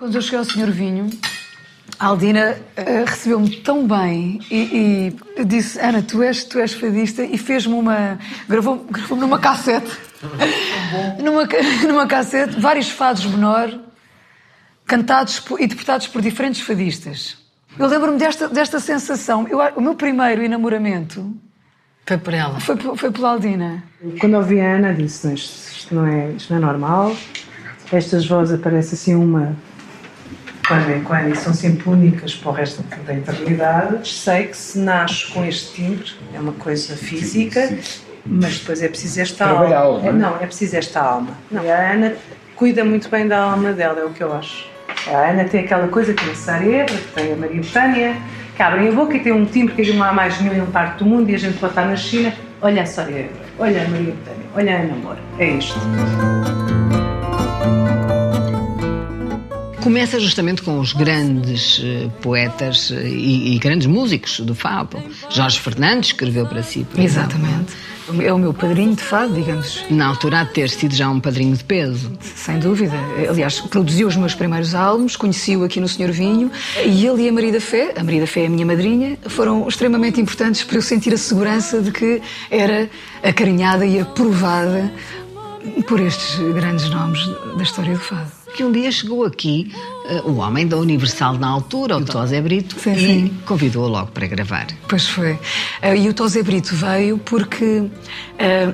Quando 0.06 0.14
eu 0.14 0.22
cheguei 0.22 0.38
ao 0.38 0.44
Senhor 0.44 0.70
Vinho, 0.70 1.10
a 1.98 2.06
Aldina 2.06 2.56
eh, 2.76 3.02
recebeu-me 3.04 3.50
tão 3.56 3.84
bem 3.88 4.38
e, 4.48 5.12
e 5.36 5.44
disse: 5.44 5.80
Ana, 5.80 6.00
tu 6.00 6.22
és, 6.22 6.44
tu 6.44 6.60
és 6.60 6.72
fadista 6.74 7.24
e 7.24 7.36
fez-me 7.36 7.74
uma. 7.74 8.16
gravou- 8.48 8.86
gravou-me 8.88 9.20
numa 9.20 9.36
cassete. 9.40 9.90
numa, 11.20 11.42
numa 11.88 12.06
cassete, 12.06 12.60
vários 12.60 12.88
fados 12.88 13.24
menor, 13.26 13.68
cantados 14.86 15.40
por- 15.40 15.60
e 15.60 15.64
interpretados 15.64 16.06
por 16.06 16.22
diferentes 16.22 16.60
fadistas. 16.60 17.36
Eu 17.76 17.88
lembro-me 17.88 18.16
desta, 18.16 18.48
desta 18.48 18.78
sensação. 18.78 19.48
Eu, 19.48 19.58
o 19.74 19.80
meu 19.80 19.96
primeiro 19.96 20.40
enamoramento 20.40 21.34
Foi 22.06 22.16
por 22.16 22.32
ela. 22.32 22.60
foi, 22.60 22.76
foi 22.96 23.10
pela 23.10 23.30
Aldina. 23.30 23.82
Quando 24.20 24.34
ouvi 24.36 24.60
a 24.60 24.76
Ana, 24.76 24.94
disse: 24.94 25.26
"Não, 25.26 25.34
isto, 25.34 25.72
isto 25.76 25.94
não 25.96 26.06
é, 26.06 26.30
isto 26.30 26.52
não 26.52 26.58
é 26.58 26.64
normal. 26.64 27.16
Estas 27.90 28.24
vozes 28.24 28.54
aparecem 28.54 28.92
assim 28.94 29.14
uma 29.16 29.56
quando 30.66 30.90
em 30.90 31.02
quando 31.02 31.28
e 31.28 31.36
são 31.36 31.54
sempre 31.54 31.88
únicas 31.88 32.34
para 32.34 32.50
o 32.50 32.52
resto 32.52 32.82
da 33.06 33.14
eternidade. 33.14 34.08
Sei 34.08 34.46
que 34.48 34.56
se 34.56 34.78
nasce 34.78 35.26
com 35.28 35.44
este 35.44 35.74
timbre, 35.74 36.12
é 36.34 36.40
uma 36.40 36.52
coisa 36.52 36.96
física, 36.96 37.78
mas 38.24 38.58
depois 38.58 38.82
é 38.82 38.88
preciso 38.88 39.20
esta 39.20 39.46
alma. 39.46 39.68
não 39.68 40.08
é? 40.08 40.12
Não, 40.12 40.36
é 40.36 40.46
preciso 40.46 40.76
esta 40.76 41.00
alma. 41.00 41.30
Não, 41.50 41.64
e 41.64 41.70
a 41.70 41.92
Ana 41.92 42.14
cuida 42.54 42.84
muito 42.84 43.08
bem 43.08 43.28
da 43.28 43.38
alma 43.38 43.72
dela, 43.72 44.00
é 44.00 44.04
o 44.04 44.10
que 44.10 44.22
eu 44.22 44.32
acho. 44.32 44.68
A 45.08 45.30
Ana 45.30 45.44
tem 45.44 45.60
aquela 45.60 45.86
coisa 45.88 46.12
que 46.12 46.24
tem 46.24 46.32
a 46.32 46.36
Sarebra, 46.36 46.96
que 46.96 47.12
tem 47.14 47.32
a 47.32 47.36
Maria 47.36 47.60
Betânia, 47.60 48.16
que 48.56 48.62
abrem 48.62 48.88
a 48.88 48.92
boca 48.92 49.16
e 49.16 49.20
tem 49.20 49.32
um 49.32 49.44
timbre 49.44 49.74
que 49.74 49.92
não 49.92 50.04
há 50.04 50.12
mais 50.12 50.40
nenhum 50.40 50.64
em 50.64 50.66
parte 50.66 50.98
do 50.98 51.06
mundo 51.06 51.30
e 51.30 51.34
a 51.34 51.38
gente 51.38 51.58
pode 51.58 51.72
estar 51.72 51.86
na 51.86 51.96
China. 51.96 52.32
Olha 52.60 52.82
a 52.82 52.86
Sarebra, 52.86 53.30
olha 53.58 53.84
a 53.84 53.88
Maria 53.88 54.14
Betânia, 54.14 54.46
olha 54.56 54.76
a 54.76 54.80
Ana 54.80 54.94
Moura. 54.94 55.18
É 55.38 55.50
isto. 55.50 55.78
Começa 59.86 60.18
justamente 60.18 60.62
com 60.62 60.80
os 60.80 60.92
grandes 60.92 61.80
eh, 61.80 62.08
poetas 62.20 62.90
eh, 62.90 63.08
e, 63.08 63.54
e 63.54 63.58
grandes 63.60 63.86
músicos 63.86 64.40
do 64.40 64.52
fado. 64.52 65.00
Jorge 65.30 65.60
Fernandes 65.60 66.08
escreveu 66.08 66.44
para 66.44 66.60
si, 66.60 66.84
por 66.90 66.98
exemplo. 66.98 67.04
Exatamente. 67.04 67.72
É 68.20 68.32
o 68.32 68.36
meu 68.36 68.52
padrinho 68.52 68.96
de 68.96 69.02
fado, 69.04 69.32
digamos. 69.32 69.84
Na 69.88 70.08
altura 70.08 70.40
há 70.40 70.42
de 70.42 70.50
ter 70.50 70.70
sido 70.70 70.92
já 70.92 71.08
um 71.08 71.20
padrinho 71.20 71.54
de 71.54 71.62
peso. 71.62 72.10
Sem 72.20 72.58
dúvida. 72.58 72.96
Aliás, 73.30 73.60
produziu 73.60 74.08
os 74.08 74.16
meus 74.16 74.34
primeiros 74.34 74.74
álbuns, 74.74 75.14
conheci-o 75.14 75.62
aqui 75.62 75.78
no 75.78 75.86
Senhor 75.86 76.10
Vinho, 76.10 76.50
e 76.84 77.06
ele 77.06 77.22
e 77.22 77.28
a 77.28 77.32
Maria 77.32 77.52
da 77.52 77.60
Fé, 77.60 77.94
a 77.96 78.02
Maria 78.02 78.22
da 78.22 78.26
Fé 78.26 78.40
é 78.40 78.46
a 78.46 78.50
minha 78.50 78.66
madrinha, 78.66 79.16
foram 79.28 79.68
extremamente 79.68 80.20
importantes 80.20 80.64
para 80.64 80.78
eu 80.78 80.82
sentir 80.82 81.14
a 81.14 81.16
segurança 81.16 81.80
de 81.80 81.92
que 81.92 82.20
era 82.50 82.90
acarinhada 83.22 83.86
e 83.86 84.00
aprovada 84.00 84.92
por 85.86 86.00
estes 86.00 86.40
grandes 86.54 86.90
nomes 86.90 87.24
da 87.56 87.62
história 87.62 87.94
do 87.94 88.00
fado. 88.00 88.35
Que 88.56 88.64
um 88.64 88.72
dia 88.72 88.90
chegou 88.90 89.22
aqui 89.22 89.70
eh, 90.08 90.22
o 90.24 90.36
homem 90.36 90.66
da 90.66 90.78
Universal 90.78 91.34
na 91.34 91.46
altura, 91.46 91.98
o 91.98 92.04
Tosé 92.06 92.40
Brito, 92.40 92.74
Sim, 92.80 92.94
e 92.94 92.98
sim. 92.98 93.38
convidou-o 93.44 93.86
logo 93.86 94.10
para 94.12 94.26
gravar. 94.26 94.66
Pois 94.88 95.06
foi. 95.06 95.38
Ah, 95.82 95.94
E 95.94 96.08
o 96.08 96.14
Tosé 96.14 96.42
Brito 96.42 96.74
veio 96.74 97.18
porque, 97.18 97.84
ah, 98.38 98.72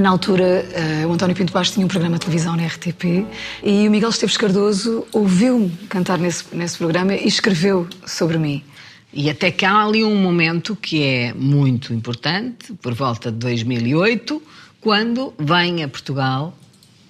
na 0.00 0.08
altura, 0.08 0.64
o 1.06 1.12
António 1.12 1.36
Pinto 1.36 1.52
Bastos 1.52 1.74
tinha 1.74 1.84
um 1.84 1.88
programa 1.88 2.14
de 2.14 2.20
televisão 2.20 2.56
na 2.56 2.64
RTP 2.66 3.26
e 3.62 3.86
o 3.86 3.90
Miguel 3.90 4.08
Esteves 4.08 4.38
Cardoso 4.38 5.06
ouviu-me 5.12 5.68
cantar 5.88 6.18
nesse, 6.18 6.44
nesse 6.52 6.78
programa 6.78 7.14
e 7.14 7.28
escreveu 7.28 7.86
sobre 8.06 8.38
mim. 8.38 8.64
E 9.12 9.28
até 9.28 9.50
que 9.50 9.66
há 9.66 9.84
ali 9.84 10.02
um 10.02 10.16
momento 10.16 10.74
que 10.74 11.02
é 11.02 11.34
muito 11.34 11.92
importante, 11.92 12.72
por 12.80 12.94
volta 12.94 13.30
de 13.30 13.36
2008, 13.36 14.42
quando 14.80 15.34
vêm 15.38 15.84
a 15.84 15.88
Portugal 15.88 16.56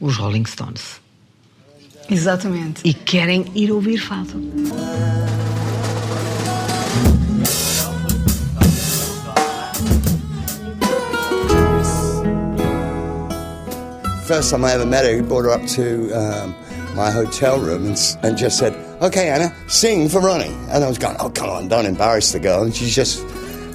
os 0.01 0.17
Rolling 0.17 0.45
Stones. 0.45 1.04
Exatamente. 2.11 2.81
E 2.85 2.93
querem 2.93 3.47
ir 3.55 3.71
ouvir 3.71 3.99
fado. 3.99 4.41
First 14.27 14.51
time 14.51 14.65
I 14.65 14.73
ever 14.73 14.87
met 14.87 15.05
her, 15.05 15.15
he 15.15 15.21
brought 15.21 15.45
her 15.45 15.51
up 15.51 15.67
to 15.77 16.11
um, 16.13 16.55
my 16.97 17.11
hotel 17.11 17.59
room 17.61 17.87
and, 17.87 17.99
and 18.23 18.39
just 18.39 18.59
said, 18.59 18.73
"Okay, 19.03 19.29
Anna, 19.29 19.53
sing 19.69 20.09
for 20.09 20.21
Ronnie." 20.21 20.55
And 20.71 20.83
I 20.83 20.89
was 20.89 20.97
going, 20.97 21.17
"Oh, 21.21 21.29
come 21.29 21.51
on, 21.51 21.69
don't 21.69 21.85
embarrass 21.85 22.33
the 22.33 22.41
girl." 22.41 22.63
And 22.63 22.75
she 22.75 22.89
just 22.89 23.23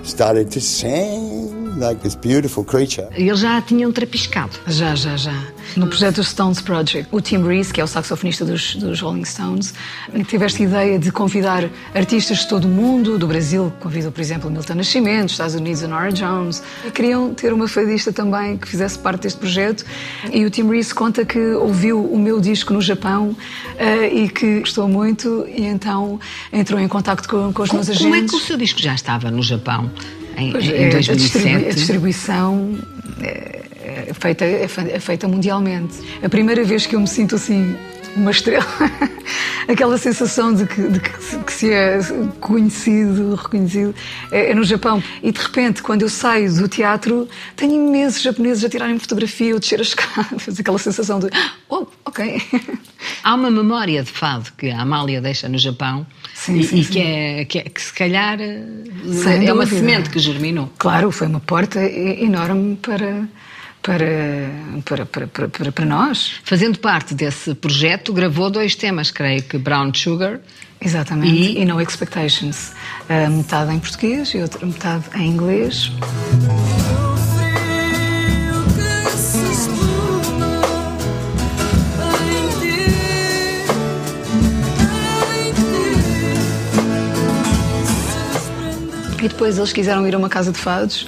started 0.03 0.49
to 0.51 0.59
sing 0.59 1.58
like 1.79 2.01
this 2.01 2.15
beautiful 2.15 2.63
creature. 2.63 3.07
Eles 3.13 3.39
já 3.39 3.57
a 3.57 3.61
tinham 3.61 3.91
trapiscado. 3.91 4.51
Já, 4.67 4.95
já, 4.95 5.15
já. 5.17 5.33
No 5.75 5.87
projeto 5.87 6.23
Stones 6.23 6.61
Project, 6.61 7.07
o 7.11 7.21
Tim 7.21 7.43
Reese, 7.45 7.71
que 7.71 7.79
é 7.79 7.83
o 7.83 7.87
saxofonista 7.87 8.43
dos, 8.43 8.75
dos 8.75 8.99
Rolling 9.01 9.25
Stones, 9.25 9.73
teve 10.27 10.43
esta 10.45 10.63
ideia 10.63 10.97
de 10.97 11.11
convidar 11.11 11.69
artistas 11.93 12.39
de 12.39 12.47
todo 12.47 12.65
o 12.65 12.67
mundo, 12.67 13.17
do 13.19 13.27
Brasil, 13.27 13.71
convidou, 13.79 14.11
por 14.11 14.19
exemplo, 14.19 14.49
Milton 14.49 14.75
Nascimento, 14.75 15.23
dos 15.25 15.33
Estados 15.33 15.55
Unidos, 15.55 15.83
a 15.83 15.87
Nora 15.87 16.11
Jones, 16.11 16.63
e 16.85 16.91
queriam 16.91 17.33
ter 17.33 17.53
uma 17.53 17.67
fadista 17.67 18.11
também 18.11 18.57
que 18.57 18.67
fizesse 18.67 18.97
parte 18.97 19.23
deste 19.23 19.39
projeto. 19.39 19.85
E 20.31 20.43
o 20.45 20.49
Tim 20.49 20.67
Reese 20.67 20.93
conta 20.93 21.23
que 21.23 21.39
ouviu 21.39 22.03
o 22.03 22.17
meu 22.17 22.39
disco 22.41 22.73
no 22.73 22.81
Japão 22.81 23.29
uh, 23.29 24.15
e 24.15 24.27
que 24.27 24.61
gostou 24.61 24.87
muito, 24.87 25.45
e 25.47 25.65
então 25.65 26.19
entrou 26.51 26.79
em 26.79 26.87
contato 26.87 27.27
com, 27.27 27.53
com 27.53 27.63
os 27.63 27.69
Como, 27.69 27.83
meus 27.83 27.97
como 27.97 28.15
é 28.15 28.17
agentes. 28.17 28.31
que 28.31 28.37
o 28.43 28.45
seu 28.45 28.57
disco 28.57 28.81
já 28.81 28.95
estava 28.95 29.29
no 29.29 29.43
Japão 29.43 29.89
em, 30.41 30.51
Pois 30.51 30.65
em 30.65 30.71
é, 30.73 30.87
a, 30.87 30.91
2007? 30.91 31.15
distribu- 31.17 31.65
a 31.67 31.73
distribuição 31.73 32.77
é, 33.21 33.61
é 34.09 34.13
feita, 34.13 34.45
é 34.45 34.63
é 34.63 34.99
feita 34.99 35.27
mundialmente. 35.27 35.97
A 36.23 36.29
primeira 36.29 36.63
vez 36.63 36.85
que 36.85 36.95
eu 36.95 36.99
me 36.99 37.07
sinto 37.07 37.35
assim 37.35 37.75
uma 38.15 38.31
estrela, 38.31 38.65
aquela 39.67 39.97
sensação 39.97 40.53
de 40.53 40.65
que, 40.65 40.81
de 40.81 40.99
que 40.99 41.53
se 41.53 41.71
é 41.71 41.99
conhecido, 42.39 43.35
reconhecido, 43.35 43.93
é, 44.31 44.51
é 44.51 44.55
no 44.55 44.63
Japão. 44.63 45.01
E 45.21 45.31
de 45.31 45.39
repente, 45.39 45.81
quando 45.83 46.01
eu 46.01 46.09
saio 46.09 46.51
do 46.55 46.67
teatro, 46.67 47.27
tenho 47.55 47.73
imensos 47.87 48.21
japoneses 48.21 48.63
a 48.63 48.69
tirarem 48.69 48.97
fotografia 48.97 49.53
ou 49.53 49.59
descer 49.59 49.79
as 49.79 49.87
escadas, 49.89 50.59
aquela 50.59 50.79
sensação 50.79 51.19
de, 51.19 51.27
oh, 51.69 51.85
ok. 52.05 52.41
Há 53.23 53.35
uma 53.35 53.51
memória 53.51 54.01
de 54.03 54.11
fado 54.11 54.51
que 54.57 54.69
a 54.71 54.81
Amália 54.81 55.21
deixa 55.21 55.47
no 55.47 55.57
Japão 55.57 56.05
Sim, 56.45 56.59
e, 56.59 56.63
sim, 56.63 56.77
e 56.79 56.83
sim. 56.85 56.91
que, 56.93 56.99
é, 56.99 57.45
que, 57.45 57.59
é- 57.59 57.63
que 57.63 57.81
se 57.81 57.91
calhar 57.93 58.39
eh, 58.39 58.63
Sem 59.23 59.45
é 59.47 59.51
uma 59.53 59.65
dúvida. 59.65 59.79
semente 59.81 60.09
que 60.09 60.19
germinou. 60.19 60.71
Claro, 60.77 61.11
foi 61.11 61.27
uma 61.27 61.41
porta 61.41 61.81
enorme 61.83 62.77
para, 62.77 63.27
para, 63.81 64.05
para, 64.85 65.05
para, 65.05 65.27
para, 65.27 65.47
para, 65.49 65.71
para 65.71 65.85
nós. 65.85 66.35
Fazendo 66.45 66.79
parte 66.79 67.13
desse 67.13 67.53
projeto, 67.55 68.13
gravou 68.13 68.49
dois 68.49 68.73
temas, 68.75 69.11
creio 69.11 69.43
que 69.43 69.57
Brown 69.57 69.93
Sugar. 69.93 70.39
Exatamente. 70.79 71.33
E- 71.33 71.61
E, 71.61 71.65
No 71.65 71.81
Expectations. 71.81 72.71
Uh, 73.09 73.29
metade 73.29 73.73
em 73.73 73.79
português 73.79 74.29
e 74.33 74.37
outra 74.37 74.65
metade 74.65 75.03
em 75.15 75.27
inglês. 75.27 75.91
E 89.21 89.27
depois 89.27 89.57
eles 89.57 89.73
quiseram 89.73 90.07
ir 90.07 90.15
a 90.15 90.17
uma 90.17 90.29
casa 90.29 90.51
de 90.51 90.57
fados. 90.59 91.07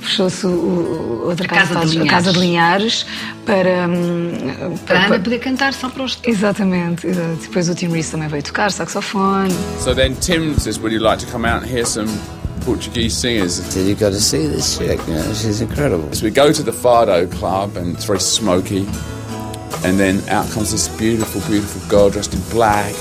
Fechou-se 0.00 0.46
outra 0.46 1.44
A 1.46 1.48
casa, 1.48 1.60
Casa 1.60 1.66
de 1.66 1.74
fados, 1.74 1.90
a 1.90 1.94
Linhares. 1.94 2.10
casa 2.10 2.32
de 2.32 2.38
Linhares 2.38 3.06
para. 3.44 3.88
hum, 3.88 4.76
Para 4.86 5.00
a 5.00 5.06
Ana 5.06 5.18
poder 5.18 5.38
cantar 5.40 5.74
só 5.74 5.88
para 5.88 6.04
os. 6.04 6.18
Exatamente, 6.24 7.06
exato. 7.06 7.36
Depois 7.42 7.68
o 7.68 7.74
Tim 7.74 7.88
Reese 7.88 8.12
também 8.12 8.28
veio 8.28 8.42
tocar 8.42 8.70
saxofone. 8.70 9.52
So 9.80 9.94
then 9.94 10.14
Tim 10.14 10.54
says, 10.58 10.78
Would 10.78 10.94
you 10.94 11.00
like 11.02 11.18
to 11.24 11.30
come 11.32 11.44
out 11.48 11.62
and 11.64 11.66
hear 11.70 11.84
some 11.84 12.08
Portuguese 12.64 13.16
singers? 13.16 13.54
So 13.70 13.80
you 13.80 13.96
got 13.96 14.12
to 14.12 14.20
see 14.20 14.46
this 14.46 14.78
chick. 14.78 15.00
You 15.08 15.14
know, 15.14 15.34
she's 15.34 15.60
incredible. 15.60 16.08
So 16.12 16.24
we 16.24 16.30
go 16.30 16.52
to 16.52 16.62
the 16.62 16.72
Fado 16.72 17.26
Club 17.32 17.76
and 17.76 17.96
it's 17.96 18.04
very 18.04 18.20
smoky. 18.20 18.86
And 19.84 19.98
then 19.98 20.22
out 20.28 20.48
comes 20.52 20.70
this 20.70 20.88
beautiful, 20.96 21.40
beautiful 21.48 21.80
girl 21.88 22.08
dressed 22.10 22.34
in 22.34 22.40
black. 22.50 22.94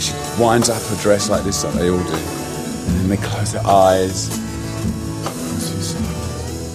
She 0.00 0.12
winds 0.38 0.68
up 0.68 0.82
her 0.82 0.96
dress 1.00 1.28
like 1.30 1.44
this, 1.44 1.62
like 1.64 1.74
they 1.74 1.90
all 1.90 2.02
do. 2.02 2.18
And 2.86 2.96
then 2.98 3.08
they 3.08 3.16
close 3.16 3.52
their 3.52 3.66
eyes. 3.66 4.28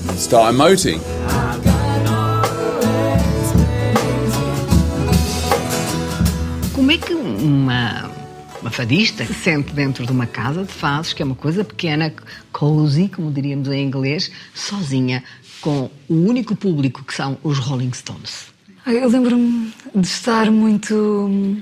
And 0.09 0.17
start 0.17 0.53
emoting. 0.53 0.99
Como 6.73 6.91
é 6.91 6.97
que 6.97 7.13
uma, 7.13 8.09
uma 8.61 8.71
fadista 8.71 9.25
se 9.25 9.33
sente 9.33 9.73
dentro 9.73 10.05
de 10.05 10.11
uma 10.11 10.25
casa 10.25 10.63
de 10.63 10.71
fados, 10.71 11.13
que 11.13 11.21
é 11.21 11.25
uma 11.25 11.35
coisa 11.35 11.63
pequena, 11.63 12.13
cozy, 12.51 13.09
como 13.09 13.31
diríamos 13.31 13.67
em 13.67 13.85
inglês, 13.85 14.31
sozinha, 14.53 15.23
com 15.61 15.89
o 16.07 16.13
único 16.13 16.55
público 16.55 17.03
que 17.03 17.13
são 17.13 17.37
os 17.43 17.59
Rolling 17.59 17.93
Stones? 17.93 18.47
Eu 18.85 19.07
lembro-me 19.07 19.71
de 19.93 20.07
estar 20.07 20.49
muito 20.49 20.95
hum, 20.95 21.61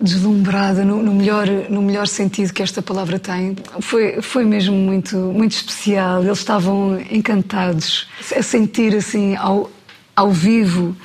deslumbrada, 0.00 0.84
no, 0.84 1.02
no 1.02 1.12
melhor, 1.12 1.46
no 1.68 1.82
melhor 1.82 2.06
sentido 2.06 2.52
que 2.52 2.62
esta 2.62 2.80
palavra 2.80 3.18
tem. 3.18 3.56
Foi, 3.80 4.22
foi 4.22 4.44
mesmo 4.44 4.76
muito, 4.76 5.16
muito 5.16 5.52
especial. 5.52 6.22
Eles 6.22 6.38
estavam 6.38 7.00
encantados 7.10 8.06
a 8.36 8.42
sentir 8.42 8.94
assim 8.94 9.34
ao, 9.36 9.70
ao 10.14 10.30
vivo 10.30 10.96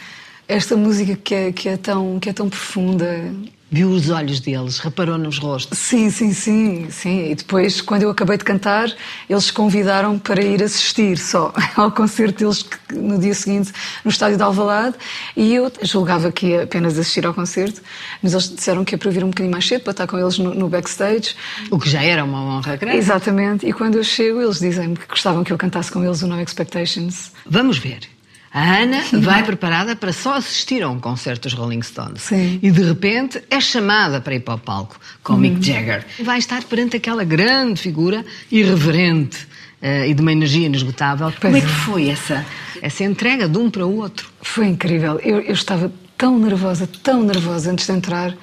esta 0.47 0.75
música 0.75 1.15
que 1.15 1.33
é, 1.33 1.51
que 1.51 1.69
é, 1.69 1.77
tão, 1.77 2.19
que 2.19 2.29
é 2.29 2.33
tão 2.33 2.49
profunda. 2.49 3.33
Viu 3.73 3.89
os 3.89 4.11
olhos 4.11 4.39
deles, 4.39 4.77
reparou 4.77 5.17
nos 5.17 5.39
rostos. 5.39 5.79
Sim, 5.79 6.11
sim, 6.11 6.31
sim, 6.31 6.85
sim. 6.91 7.31
E 7.31 7.33
depois, 7.33 7.81
quando 7.81 8.03
eu 8.03 8.11
acabei 8.11 8.37
de 8.37 8.43
cantar, 8.43 8.87
eles 9.27 9.49
convidaram 9.49 10.19
para 10.19 10.43
ir 10.43 10.61
assistir 10.61 11.17
só 11.17 11.51
ao 11.75 11.91
concerto 11.91 12.37
deles 12.37 12.63
no 12.93 13.17
dia 13.17 13.33
seguinte 13.33 13.73
no 14.05 14.11
estádio 14.11 14.37
de 14.37 14.43
Alvalade. 14.43 14.95
E 15.35 15.55
eu 15.55 15.71
julgava 15.81 16.31
que 16.31 16.49
ia 16.49 16.65
apenas 16.65 16.99
assistir 16.99 17.25
ao 17.25 17.33
concerto, 17.33 17.81
mas 18.21 18.33
eles 18.33 18.55
disseram 18.55 18.85
que 18.85 18.93
é 18.93 18.97
para 18.97 19.09
vir 19.09 19.23
um 19.23 19.29
bocadinho 19.29 19.51
mais 19.51 19.67
cedo 19.67 19.81
para 19.81 19.89
estar 19.89 20.05
com 20.05 20.19
eles 20.19 20.37
no, 20.37 20.53
no 20.53 20.69
backstage. 20.69 21.35
O 21.71 21.79
que 21.79 21.89
já 21.89 22.03
era 22.03 22.23
uma 22.23 22.43
honra 22.43 22.75
grande. 22.75 22.97
Exatamente. 22.97 23.65
E 23.65 23.73
quando 23.73 23.95
eu 23.95 24.03
chego, 24.03 24.39
eles 24.39 24.59
dizem-me 24.59 24.95
que 24.95 25.07
gostavam 25.07 25.43
que 25.43 25.51
eu 25.51 25.57
cantasse 25.57 25.91
com 25.91 26.03
eles 26.03 26.21
o 26.21 26.27
No 26.27 26.39
Expectations. 26.39 27.31
Vamos 27.43 27.79
ver. 27.79 28.12
A 28.53 28.77
Ana 28.77 29.03
vai 29.13 29.43
preparada 29.43 29.95
para 29.95 30.13
só 30.13 30.35
assistir 30.35 30.83
a 30.83 30.89
um 30.89 30.99
concerto 30.99 31.49
dos 31.49 31.57
Rolling 31.57 31.81
Stones. 31.81 32.21
Sim. 32.21 32.59
E 32.61 32.69
de 32.69 32.83
repente 32.83 33.41
é 33.49 33.59
chamada 33.59 34.21
para 34.21 34.35
ir 34.35 34.41
para 34.41 34.53
o 34.53 34.59
palco 34.59 34.99
com 35.23 35.33
Mick 35.33 35.65
Jagger. 35.65 36.05
Vai 36.23 36.37
estar 36.37 36.63
perante 36.63 36.97
aquela 36.97 37.23
grande 37.23 37.81
figura 37.81 38.23
irreverente 38.51 39.47
eh, 39.81 40.07
e 40.07 40.13
de 40.13 40.21
uma 40.21 40.31
energia 40.31 40.67
inesgotável. 40.67 41.33
Como 41.41 41.57
é 41.57 41.61
que 41.61 41.67
foi 41.67 42.09
essa, 42.09 42.45
essa 42.79 43.03
entrega 43.03 43.47
de 43.47 43.57
um 43.57 43.71
para 43.71 43.87
o 43.87 43.97
outro? 43.97 44.29
Foi 44.39 44.67
incrível. 44.67 45.19
Eu, 45.23 45.39
eu 45.39 45.53
estava 45.53 45.91
tão 46.15 46.37
nervosa, 46.37 46.87
tão 47.01 47.23
nervosa 47.23 47.71
antes 47.71 47.87
de 47.87 47.91
entrar, 47.91 48.35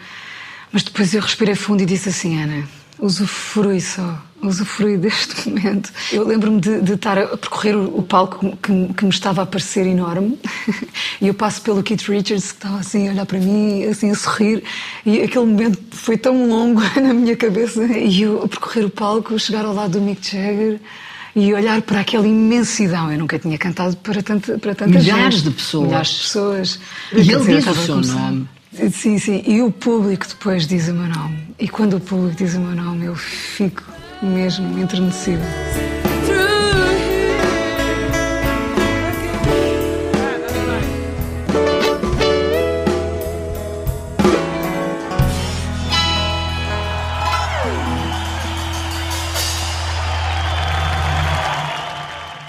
mas 0.73 0.83
depois 0.83 1.15
eu 1.15 1.23
respirei 1.23 1.55
fundo 1.55 1.85
e 1.85 1.87
disse 1.87 2.09
assim: 2.09 2.43
Ana, 2.43 2.69
usufrui 2.99 3.81
só, 3.81 4.21
usufrui 4.43 4.97
deste 4.97 5.49
momento. 5.49 5.93
Eu 6.13 6.27
lembro-me 6.27 6.61
de, 6.61 6.81
de 6.81 6.93
estar 6.95 7.19
a 7.19 7.37
percorrer 7.37 7.77
o, 7.77 8.03
palco 8.03 8.57
que, 8.57 8.93
que 8.95 9.05
me 9.05 9.11
estava 9.11 9.43
a 9.43 9.47
parecer 9.47 9.87
enorme 9.87 10.39
e 11.21 11.29
eu 11.29 11.35
passo 11.35 11.63
pelo 11.63 11.83
Keith 11.83 12.03
Richards 12.03 12.53
que 12.53 12.59
estava 12.59 12.79
assim 12.79 13.09
a 13.09 13.13
olhar 13.13 13.27
para 13.27 13.39
mim, 13.39 13.85
assim 13.85 14.11
a 14.11 14.15
sorrir, 14.15 14.63
e 15.05 15.23
aquele 15.23 15.47
momento 15.47 15.79
foi 15.93 16.17
tão 16.17 16.49
longo 16.49 16.81
na 17.01 17.13
minha 17.15 17.37
cabeça. 17.37 17.85
E 17.85 18.23
eu 18.23 18.43
a 18.43 18.49
percorrer 18.49 18.85
o 18.85 18.91
palco, 18.91 19.39
chegar 19.39 19.65
ao 19.65 19.75
lado 19.75 19.93
do 19.93 20.01
Mick 20.01 20.31
Jagger. 20.31 20.81
E 21.35 21.55
olhar 21.55 21.81
para 21.83 22.01
aquela 22.01 22.27
imensidão, 22.27 23.13
eu 23.13 23.17
nunca 23.17 23.39
tinha 23.39 23.57
cantado 23.57 23.97
para 23.99 24.21
tanta, 24.21 24.59
para 24.59 24.75
tanta 24.75 24.99
Milhares 24.99 25.37
gente. 25.37 25.45
de 25.45 25.51
pessoas. 25.53 25.87
Milhares 25.87 26.09
de 26.09 26.19
pessoas. 26.19 26.81
E 27.13 27.17
ele 27.19 27.37
dizer, 27.37 27.63
diz 27.63 27.67
o 27.69 27.75
seu 27.75 28.01
nome. 28.01 28.49
Sim, 28.93 29.17
sim. 29.17 29.43
E 29.47 29.63
o 29.63 29.71
público 29.71 30.27
depois 30.27 30.67
diz 30.67 30.89
o 30.89 30.95
meu 30.95 31.07
nome. 31.07 31.39
E 31.57 31.69
quando 31.69 31.99
o 31.99 32.01
público 32.01 32.37
diz 32.37 32.55
o 32.55 32.61
meu 32.61 32.75
nome, 32.75 33.07
eu 33.07 33.15
fico 33.15 33.83
mesmo 34.23 34.79
enternecida. 34.79 35.43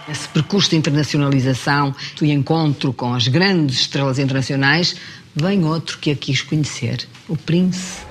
Esse 0.10 0.28
percurso 0.28 0.72
de 0.72 0.76
internacionalização 0.76 1.96
e 2.22 2.32
encontro 2.32 2.92
com 2.92 3.14
as 3.14 3.28
grandes 3.28 3.82
estrelas 3.82 4.20
internacionais, 4.20 4.96
vem 5.34 5.64
outro 5.64 5.98
que 6.00 6.12
a 6.12 6.16
quis 6.16 6.42
conhecer, 6.42 7.08
o 7.30 7.38
Prince. 7.38 8.02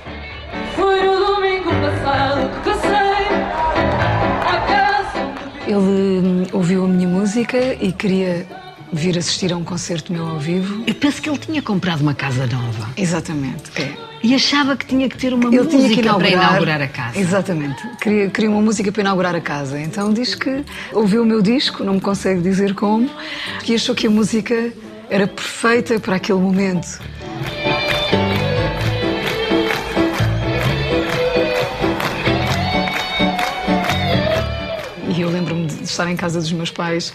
Ele 5.71 5.79
hum, 5.79 6.47
ouviu 6.53 6.85
a 6.85 6.89
minha 6.89 7.07
música 7.07 7.57
e 7.81 7.93
queria 7.93 8.45
vir 8.93 9.17
assistir 9.17 9.53
a 9.53 9.57
um 9.57 9.63
concerto 9.63 10.13
meu 10.13 10.27
ao 10.27 10.41
vivo. 10.41 10.83
Eu 10.85 10.97
penso 10.97 11.23
que 11.23 11.31
ele 11.31 11.39
tinha 11.39 11.63
comprado 11.63 12.01
uma 12.01 12.13
casa 12.13 12.45
nova 12.49 12.89
Exatamente. 12.97 13.71
É. 13.81 13.93
e 14.21 14.35
achava 14.35 14.77
que 14.77 14.85
tinha 14.85 15.09
que 15.09 15.17
ter 15.17 15.33
uma 15.33 15.47
Ele 15.47 15.63
música 15.63 15.79
tinha 15.79 15.93
inaugurar, 15.93 16.19
para 16.19 16.29
inaugurar 16.29 16.83
a 16.83 16.89
casa. 16.89 17.21
Exatamente. 17.21 17.89
Queria, 18.01 18.29
queria 18.31 18.51
uma 18.51 18.61
música 18.61 18.91
para 18.91 19.01
inaugurar 19.01 19.33
a 19.37 19.41
casa. 19.41 19.81
Então 19.81 20.13
diz 20.13 20.35
que 20.35 20.65
ouviu 20.93 21.23
o 21.23 21.25
meu 21.25 21.41
disco, 21.41 21.85
não 21.85 21.95
me 21.95 22.01
consegue 22.01 22.41
dizer 22.41 22.75
como, 22.75 23.09
e 23.65 23.73
achou 23.73 23.95
que 23.95 24.09
a 24.09 24.11
música 24.11 24.73
era 25.09 25.29
perfeita 25.29 26.01
para 26.01 26.17
aquele 26.17 26.41
momento. 26.41 26.99
Estar 35.91 36.11
em 36.11 36.17
casa 36.17 36.41
dos 36.41 36.53
meus 36.53 36.71
pais 36.71 37.13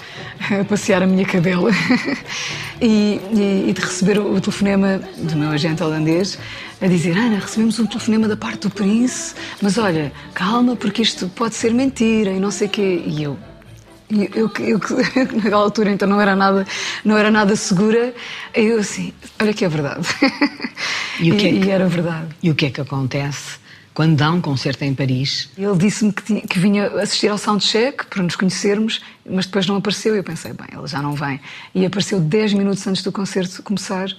a 0.60 0.64
passear 0.64 1.02
a 1.04 1.08
minha 1.08 1.26
cadela 1.26 1.72
e, 2.82 3.20
e, 3.32 3.66
e 3.70 3.74
de 3.74 3.82
receber 3.82 4.20
o 4.20 4.40
telefonema 4.40 5.00
do 5.18 5.36
meu 5.36 5.50
agente 5.50 5.82
holandês 5.84 6.38
a 6.82 6.88
dizer: 6.88 7.18
Ana, 7.18 7.40
recebemos 7.40 7.80
um 7.80 7.86
telefonema 7.86 8.28
da 8.28 8.36
parte 8.38 8.62
do 8.62 8.70
Prince, 8.70 9.34
mas 9.62 9.78
olha, 9.78 10.12
calma, 10.34 10.76
porque 10.76 11.02
isto 11.02 11.28
pode 11.30 11.56
ser 11.56 11.74
mentira 11.74 12.32
e 12.32 12.40
não 12.40 12.52
sei 12.52 12.68
o 12.68 12.70
quê. 12.70 13.04
E 13.06 13.24
eu. 13.24 13.38
Eu, 14.08 14.30
eu, 14.36 14.52
eu, 14.60 14.80
naquela 15.36 15.64
altura 15.64 15.90
então 15.90 16.08
não 16.08 16.22
era 16.22 16.36
nada 16.36 16.64
não 17.04 17.18
era 17.18 17.32
nada 17.32 17.56
segura 17.56 18.14
eu 18.54 18.78
assim 18.80 19.12
olha 19.42 19.52
que 19.52 19.66
é 19.66 19.68
verdade 19.68 20.08
E 21.20 21.32
o 21.32 21.36
que 21.36 21.48
é 21.48 21.50
que- 21.50 21.56
e 21.66 21.72
era 21.72 21.88
verdade 21.88 22.28
E 22.44 22.52
o 22.52 22.54
que 22.54 22.68
é 22.68 22.70
que 22.70 22.80
acontece 22.80 23.58
quando 23.96 24.16
dá 24.16 24.30
um 24.32 24.40
concerto 24.42 24.84
em 24.84 24.94
Paris? 24.94 25.50
Ele 25.58 25.76
disse-me 25.78 26.14
que, 26.14 26.22
tinha- 26.22 26.42
que 26.42 26.60
vinha 26.60 26.86
assistir 27.02 27.30
ao 27.30 27.38
soundcheck 27.40 28.06
para 28.06 28.22
nos 28.22 28.36
conhecermos, 28.36 29.02
mas 29.28 29.48
depois 29.48 29.66
não 29.66 29.78
apareceu. 29.78 30.14
E 30.14 30.20
eu 30.20 30.24
pensei, 30.24 30.54
bem, 30.54 30.68
ele 30.78 30.86
já 30.86 31.02
não 31.02 31.14
vem. 31.14 31.40
E 31.74 31.84
apareceu 31.86 32.20
10 32.20 32.54
minutos 32.54 32.86
antes 32.86 33.02
do 33.02 33.12
concerto 33.12 33.64
começar. 33.64 34.10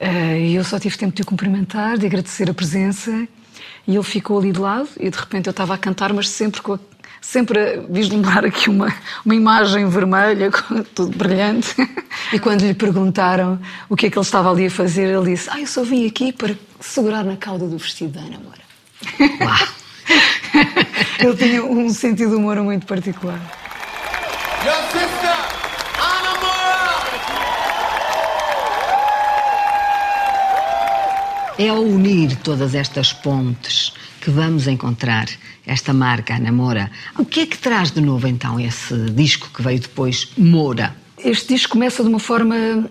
Eh, 0.00 0.48
E 0.48 0.54
eu 0.56 0.64
só 0.64 0.78
tive 0.80 0.96
tempo 0.98 1.14
de 1.14 1.22
o 1.22 1.26
cumprimentar, 1.26 1.96
de 1.98 2.06
agradecer 2.06 2.50
a 2.50 2.54
presença. 2.54 3.10
E 3.86 3.94
ele 3.94 4.02
ficou 4.02 4.38
ali 4.40 4.50
de 4.50 4.58
lado. 4.58 4.88
E 4.98 5.08
de 5.10 5.16
repente 5.18 5.46
eu 5.46 5.52
estava 5.52 5.74
a 5.74 5.78
cantar, 5.78 6.12
mas 6.12 6.28
sempre 6.28 6.60
com 6.62 6.72
a- 6.74 6.78
Sempre 7.20 7.58
a 7.58 7.80
vislumbrar 7.88 8.44
aqui 8.44 8.68
uma, 8.68 8.92
uma 9.24 9.34
imagem 9.34 9.88
vermelha, 9.88 10.50
tudo 10.94 11.16
brilhante. 11.16 11.74
E 12.34 12.38
quando 12.38 12.60
lhe 12.66 12.74
perguntaram 12.74 13.58
o 13.88 13.96
que 13.96 14.04
é 14.06 14.10
que 14.10 14.18
ele 14.18 14.26
estava 14.26 14.50
ali 14.50 14.66
a 14.66 14.70
fazer, 14.70 15.08
ele 15.08 15.30
disse: 15.30 15.48
Ah, 15.50 15.58
eu 15.58 15.66
só 15.66 15.82
vim 15.82 16.06
aqui 16.06 16.34
para 16.34 16.54
segurar 16.80 17.24
na 17.24 17.34
cauda 17.38 17.66
do 17.66 17.78
vestido 17.78 18.12
da 18.12 18.20
Ana 18.20 18.38
Moura. 18.40 18.58
Uau! 19.40 19.68
Ele 21.18 21.36
tinha 21.36 21.64
um 21.64 21.88
sentido 21.90 22.30
de 22.30 22.36
humor 22.36 22.56
muito 22.58 22.86
particular. 22.86 23.40
Your 24.64 24.82
sister, 24.92 25.36
Anna 25.98 26.34
Mora! 26.40 26.94
É 31.58 31.68
ao 31.68 31.82
unir 31.82 32.36
todas 32.36 32.74
estas 32.74 33.12
pontes 33.12 33.92
que 34.20 34.30
vamos 34.30 34.66
encontrar 34.66 35.26
esta 35.66 35.92
marca, 35.92 36.34
Ana 36.34 36.52
Moura. 36.52 36.90
O 37.18 37.24
que 37.24 37.40
é 37.40 37.46
que 37.46 37.58
traz 37.58 37.90
de 37.90 38.00
novo 38.00 38.26
então 38.26 38.58
esse 38.58 38.94
disco 39.10 39.50
que 39.54 39.62
veio 39.62 39.80
depois, 39.80 40.28
Moura? 40.36 40.94
Este 41.18 41.54
disco 41.54 41.72
começa 41.72 42.02
de 42.02 42.08
uma 42.08 42.18
forma 42.18 42.88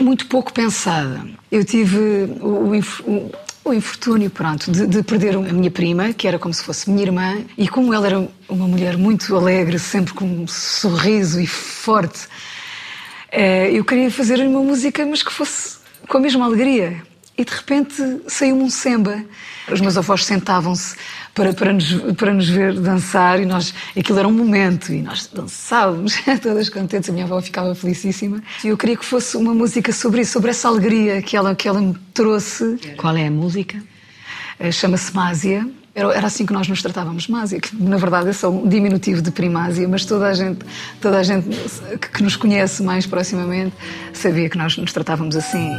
muito 0.00 0.26
pouco 0.26 0.52
pensada. 0.52 1.24
Eu 1.50 1.64
tive 1.64 1.98
o, 2.40 2.70
o 2.70 3.32
o- 3.68 3.74
infortúnio, 3.74 4.30
pronto, 4.30 4.70
de, 4.70 4.86
de 4.86 5.02
perder 5.02 5.34
a 5.36 5.40
minha 5.40 5.70
prima, 5.70 6.12
que 6.12 6.26
era 6.28 6.38
como 6.38 6.52
se 6.54 6.62
fosse 6.62 6.90
minha 6.90 7.02
irmã, 7.02 7.38
e 7.56 7.68
como 7.68 7.92
ela 7.94 8.06
era 8.06 8.28
uma 8.48 8.66
mulher 8.68 8.96
muito 8.96 9.34
alegre, 9.36 9.78
sempre 9.78 10.14
com 10.14 10.24
um 10.24 10.46
sorriso 10.46 11.40
e 11.40 11.46
forte, 11.46 12.26
eh, 13.30 13.70
eu 13.72 13.84
queria 13.84 14.10
fazer 14.10 14.40
uma 14.46 14.60
música, 14.60 15.04
mas 15.06 15.22
que 15.22 15.32
fosse 15.32 15.78
com 16.08 16.16
a 16.18 16.20
mesma 16.20 16.44
alegria. 16.44 17.02
E 17.36 17.44
de 17.44 17.52
repente 17.52 17.94
saiu-me 18.26 18.62
um 18.64 18.70
samba. 18.70 19.22
Os 19.70 19.80
meus 19.80 19.96
avós 19.96 20.24
sentavam-se 20.24 20.96
para, 21.34 21.52
para, 21.52 21.72
nos, 21.72 21.92
para 22.16 22.32
nos 22.32 22.48
ver 22.48 22.74
dançar 22.74 23.40
e 23.40 23.46
nós, 23.46 23.74
aquilo 23.96 24.18
era 24.18 24.26
um 24.26 24.32
momento 24.32 24.92
e 24.92 25.02
nós 25.02 25.28
dançávamos, 25.32 26.14
todas 26.42 26.68
contentes. 26.68 27.10
A 27.10 27.12
minha 27.12 27.24
avó 27.24 27.40
ficava 27.40 27.74
felicíssima. 27.74 28.42
E 28.64 28.68
eu 28.68 28.76
queria 28.76 28.96
que 28.96 29.04
fosse 29.04 29.36
uma 29.36 29.54
música 29.54 29.92
sobre 29.92 30.22
isso, 30.22 30.32
sobre 30.32 30.50
essa 30.50 30.68
alegria 30.68 31.22
que 31.22 31.36
ela, 31.36 31.54
que 31.54 31.68
ela 31.68 31.80
me 31.80 31.94
trouxe. 32.14 32.78
Qual 32.96 33.16
é 33.16 33.26
a 33.26 33.30
música? 33.30 33.82
Eh, 34.58 34.72
Chama-se 34.72 35.14
Másia. 35.14 35.68
Era, 35.94 36.14
era 36.14 36.26
assim 36.28 36.46
que 36.46 36.52
nós 36.52 36.68
nos 36.68 36.80
tratávamos, 36.80 37.26
Másia, 37.26 37.60
que 37.60 37.74
na 37.74 37.96
verdade 37.96 38.28
é 38.28 38.32
só 38.32 38.50
um 38.50 38.68
diminutivo 38.68 39.20
de 39.20 39.32
Primásia, 39.32 39.88
mas 39.88 40.04
toda 40.04 40.28
a 40.28 40.34
gente, 40.34 40.60
toda 41.00 41.18
a 41.18 41.22
gente 41.24 41.48
que, 41.98 42.08
que 42.08 42.22
nos 42.22 42.36
conhece 42.36 42.84
mais 42.84 43.04
proximamente 43.04 43.74
sabia 44.12 44.48
que 44.48 44.56
nós 44.56 44.76
nos 44.76 44.92
tratávamos 44.92 45.34
assim. 45.34 45.72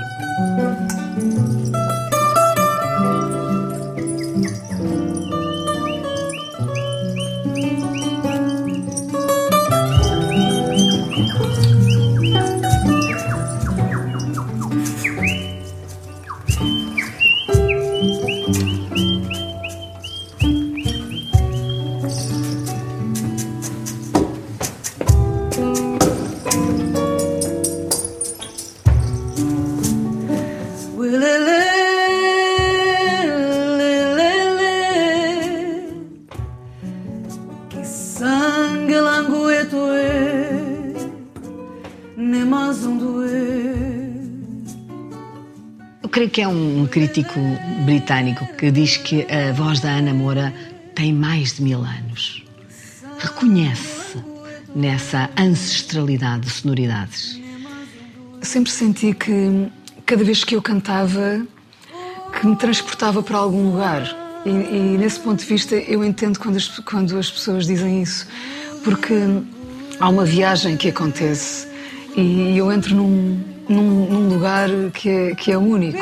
Creio 46.20 46.30
que 46.30 46.42
é 46.42 46.48
um 46.50 46.86
crítico 46.86 47.40
britânico 47.86 48.46
que 48.58 48.70
diz 48.72 48.98
que 48.98 49.26
a 49.32 49.54
voz 49.54 49.80
da 49.80 49.90
Ana 49.90 50.14
Moura 50.14 50.54
tem 50.94 51.14
mais 51.14 51.54
de 51.54 51.64
mil 51.64 51.80
anos. 51.80 52.44
Reconhece 53.20 54.18
nessa 54.76 55.30
ancestralidade 55.38 56.42
de 56.42 56.50
sonoridades. 56.50 57.40
Sempre 58.42 58.70
senti 58.70 59.14
que 59.14 59.72
cada 60.06 60.22
vez 60.22 60.44
que 60.44 60.58
eu 60.58 60.62
cantava, 60.62 61.42
que 62.38 62.46
me 62.46 62.58
transportava 62.58 63.24
para 63.24 63.38
algum 63.38 63.72
lugar. 63.72 64.04
E, 64.46 64.50
e 64.50 64.98
nesse 64.98 65.22
ponto 65.22 65.40
de 65.40 65.46
vista 65.46 65.76
eu 65.76 66.04
entendo 66.04 66.38
quando 66.38 66.58
as, 66.58 66.68
quando 66.80 67.18
as 67.18 67.32
pessoas 67.32 67.66
dizem 67.66 68.02
isso, 68.02 68.28
porque 68.84 69.16
há 70.02 70.10
uma 70.10 70.26
viagem 70.26 70.76
que 70.76 70.90
acontece 70.90 71.66
e 72.18 72.58
eu 72.58 72.70
entro 72.74 72.94
num, 72.94 73.42
num, 73.70 74.10
num 74.10 74.30
lugar 74.30 74.70
que 74.94 75.10
é, 75.10 75.36
que 75.36 75.52
é 75.52 75.58
único. 75.58 75.98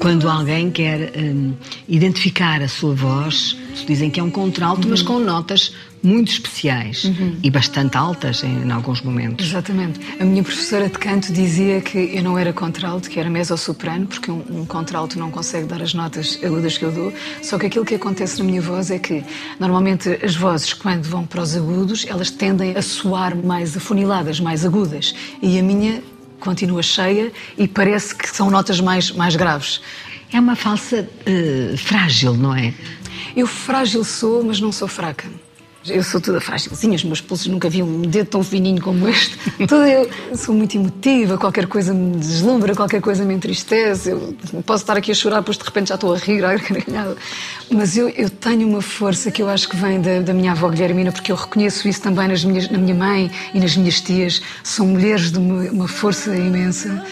Quando 0.00 0.28
alguém 0.28 0.70
quer 0.70 1.12
hum, 1.16 1.54
identificar 1.86 2.62
a 2.62 2.68
sua 2.68 2.94
voz, 2.94 3.56
dizem 3.86 4.10
que 4.10 4.20
é 4.20 4.22
um 4.22 4.30
contralto, 4.30 4.88
mas 4.88 5.02
com 5.02 5.18
notas 5.18 5.74
muito 6.02 6.32
especiais 6.32 7.04
e 7.42 7.50
bastante 7.50 7.96
altas 7.96 8.42
em, 8.42 8.62
em 8.62 8.70
alguns 8.70 9.02
momentos. 9.02 9.46
Exatamente. 9.46 10.00
A 10.18 10.24
minha 10.24 10.42
professora 10.42 10.88
de 10.88 10.98
canto 10.98 11.32
dizia 11.32 11.80
que 11.80 11.98
eu 12.14 12.22
não 12.22 12.38
era 12.38 12.52
contralto, 12.52 13.08
que 13.10 13.20
era 13.20 13.28
mezzo-soprano, 13.28 14.06
porque 14.06 14.30
um, 14.30 14.42
um 14.50 14.64
contralto 14.64 15.18
não 15.18 15.30
consegue 15.30 15.66
dar 15.66 15.82
as 15.82 15.92
notas 15.92 16.38
agudas 16.42 16.78
que 16.78 16.84
eu 16.84 16.92
dou. 16.92 17.12
Só 17.42 17.58
que 17.58 17.66
aquilo 17.66 17.84
que 17.84 17.94
acontece 17.94 18.38
na 18.38 18.44
minha 18.44 18.62
voz 18.62 18.90
é 18.90 18.98
que, 18.98 19.22
normalmente, 19.58 20.08
as 20.24 20.34
vozes, 20.34 20.72
quando 20.72 21.04
vão 21.04 21.26
para 21.26 21.42
os 21.42 21.56
agudos, 21.56 22.06
elas 22.08 22.30
tendem 22.30 22.76
a 22.76 22.82
soar 22.82 23.36
mais 23.36 23.76
afuniladas, 23.76 24.40
mais 24.40 24.64
agudas. 24.64 25.14
E 25.42 25.58
a 25.58 25.62
minha 25.62 26.02
continua 26.38 26.82
cheia 26.82 27.30
e 27.58 27.68
parece 27.68 28.14
que 28.14 28.28
são 28.28 28.50
notas 28.50 28.80
mais, 28.80 29.10
mais 29.10 29.36
graves. 29.36 29.80
É 30.32 30.40
uma 30.40 30.56
falsa 30.56 31.08
eh, 31.26 31.74
frágil, 31.76 32.34
não 32.34 32.54
é? 32.54 32.72
Eu 33.36 33.46
frágil 33.46 34.04
sou, 34.04 34.42
mas 34.44 34.60
não 34.60 34.72
sou 34.72 34.88
fraca. 34.88 35.28
Eu 35.88 36.04
sou 36.04 36.20
toda 36.20 36.42
frágilzinha, 36.42 36.94
os 36.94 37.04
meus 37.04 37.22
pulsos 37.22 37.46
nunca 37.46 37.70
vi 37.70 37.82
um 37.82 38.02
dedo 38.02 38.26
tão 38.26 38.44
fininho 38.44 38.82
como 38.82 39.08
este. 39.08 39.34
Toda 39.66 39.88
eu 39.88 40.36
sou 40.36 40.54
muito 40.54 40.76
emotiva, 40.76 41.38
qualquer 41.38 41.66
coisa 41.66 41.94
me 41.94 42.18
deslumbra, 42.18 42.74
qualquer 42.74 43.00
coisa 43.00 43.24
me 43.24 43.32
entristece. 43.32 44.10
Eu 44.10 44.36
posso 44.66 44.82
estar 44.82 44.94
aqui 44.98 45.10
a 45.10 45.14
chorar, 45.14 45.38
depois 45.38 45.56
de 45.56 45.64
repente 45.64 45.88
já 45.88 45.94
estou 45.94 46.12
a 46.12 46.18
rir, 46.18 46.44
a 46.44 46.52
gargalhada. 46.54 47.16
Mas 47.70 47.96
eu, 47.96 48.10
eu 48.10 48.28
tenho 48.28 48.68
uma 48.68 48.82
força 48.82 49.30
que 49.30 49.40
eu 49.40 49.48
acho 49.48 49.70
que 49.70 49.76
vem 49.76 50.02
da, 50.02 50.20
da 50.20 50.34
minha 50.34 50.52
avó 50.52 50.68
Guilhermina, 50.68 51.12
porque 51.12 51.32
eu 51.32 51.36
reconheço 51.36 51.88
isso 51.88 52.02
também 52.02 52.28
nas 52.28 52.44
minhas, 52.44 52.68
na 52.68 52.76
minha 52.76 52.94
mãe 52.94 53.30
e 53.54 53.58
nas 53.58 53.74
minhas 53.74 54.02
tias. 54.02 54.42
São 54.62 54.86
mulheres 54.86 55.32
de 55.32 55.38
uma, 55.38 55.62
uma 55.70 55.88
força 55.88 56.36
imensa. 56.36 57.02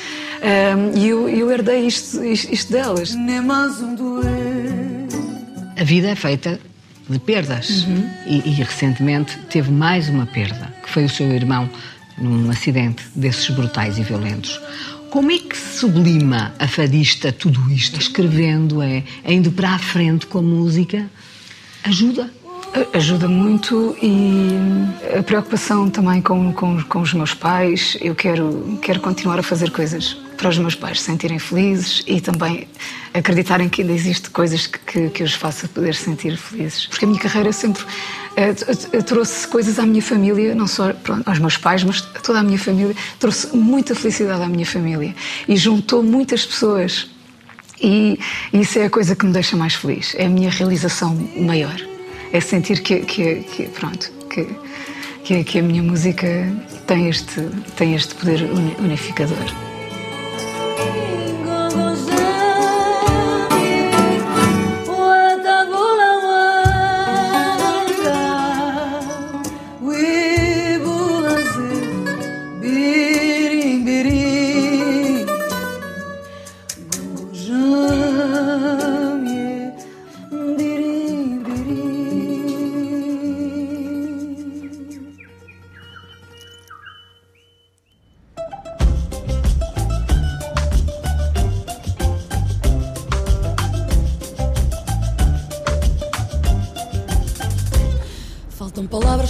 Ahm, 0.42 0.94
E 0.94 1.09
eu, 1.09 1.26
eu 1.26 1.50
herdei 1.50 1.87
isto, 1.87 2.22
isto, 2.22 2.52
isto 2.52 2.70
delas. 2.70 3.14
Nem 3.14 3.40
mais 3.40 3.81
um 3.81 3.94
doer. 3.94 4.97
A 5.79 5.85
vida 5.85 6.09
é 6.09 6.17
feita 6.17 6.59
de 7.09 7.21
perdas. 7.21 7.87
E, 8.27 8.43
e 8.45 8.51
recentemente 8.51 9.38
teve 9.49 9.71
mais 9.71 10.09
uma 10.09 10.27
perda, 10.27 10.75
que 10.83 10.91
foi 10.91 11.05
o 11.05 11.09
seu 11.09 11.31
irmão 11.31 11.71
num 12.19 12.51
acidente 12.51 13.05
desses 13.14 13.49
brutais 13.51 13.97
e 13.97 14.03
violentos. 14.03 14.61
Como 15.09 15.31
é 15.31 15.38
que 15.38 15.57
se 15.57 15.79
sublima 15.79 16.53
a 16.59 16.67
fadista 16.67 17.33
tudo 17.33 17.71
isto? 17.71 18.01
Escrevendo, 18.01 18.83
é, 18.83 19.05
é 19.23 19.33
indo 19.33 19.53
para 19.53 19.71
a 19.71 19.79
frente 19.79 20.27
com 20.27 20.38
a 20.38 20.43
música? 20.43 21.09
Ajuda? 21.85 22.29
Ajuda 22.93 23.29
muito 23.29 23.97
e 24.03 24.51
a 25.17 25.23
preocupação 25.23 25.88
também 25.88 26.21
com, 26.21 26.53
com, 26.53 26.83
com 26.83 27.01
os 27.01 27.14
meus 27.14 27.35
pais. 27.35 27.97
Eu 28.01 28.17
quero, 28.17 28.79
quero 28.83 28.99
continuar 28.99 29.38
a 29.38 29.43
fazer 29.45 29.71
coisas 29.71 30.19
para 30.38 30.48
os 30.48 30.57
meus 30.59 30.74
pais 30.74 31.01
se 31.01 31.07
sentirem 31.07 31.38
felizes 31.38 32.03
e 32.07 32.20
também 32.20 32.66
acreditarem 33.12 33.68
que 33.68 33.83
ainda 33.83 33.92
existe 33.92 34.31
coisas 34.31 34.66
que, 34.66 34.79
que, 34.79 35.11
que 35.11 35.22
os 35.24 35.35
faça 35.35 35.68
poder 35.68 35.94
sentir 35.94 36.37
felizes. 36.38 36.87
Porque 36.87 37.05
a 37.05 37.09
minha 37.09 37.20
carreira 37.20 37.53
sempre 37.53 37.83
t- 38.35 39.03
trouxe 39.03 39.46
coisas 39.48 39.79
à 39.79 39.85
minha 39.85 40.01
família, 40.01 40.55
não 40.55 40.66
só 40.66 40.92
pronto, 40.92 41.29
aos 41.29 41.38
meus 41.38 41.57
pais, 41.57 41.83
mas 41.85 42.09
a 42.14 42.20
toda 42.20 42.38
a 42.38 42.42
minha 42.42 42.59
família. 42.59 42.94
Trouxe 43.18 43.55
muita 43.55 43.94
felicidade 43.94 44.40
à 44.42 44.48
minha 44.48 44.64
família 44.64 45.14
e 45.46 45.57
juntou 45.57 46.03
muitas 46.03 46.46
pessoas. 46.46 47.11
E 47.83 48.18
isso 48.53 48.79
é 48.79 48.87
a 48.87 48.90
coisa 48.90 49.14
que 49.16 49.27
me 49.27 49.33
deixa 49.33 49.57
mais 49.57 49.74
feliz. 49.74 50.14
É 50.16 50.27
a 50.27 50.29
minha 50.29 50.51
realização 50.51 51.14
maior. 51.37 51.77
É 52.33 52.40
sentir 52.40 52.81
que, 52.81 53.01
que, 53.01 53.37
que 53.37 53.64
pronto, 53.68 54.11
que, 54.31 54.46
que, 55.44 55.59
a 55.59 55.62
minha 55.62 55.83
música 55.83 56.27
tem 56.87 57.09
este, 57.09 57.40
tem 57.77 57.94
este 57.94 58.14
poder 58.14 58.42
uni- 58.42 58.77
unificador. 58.79 59.67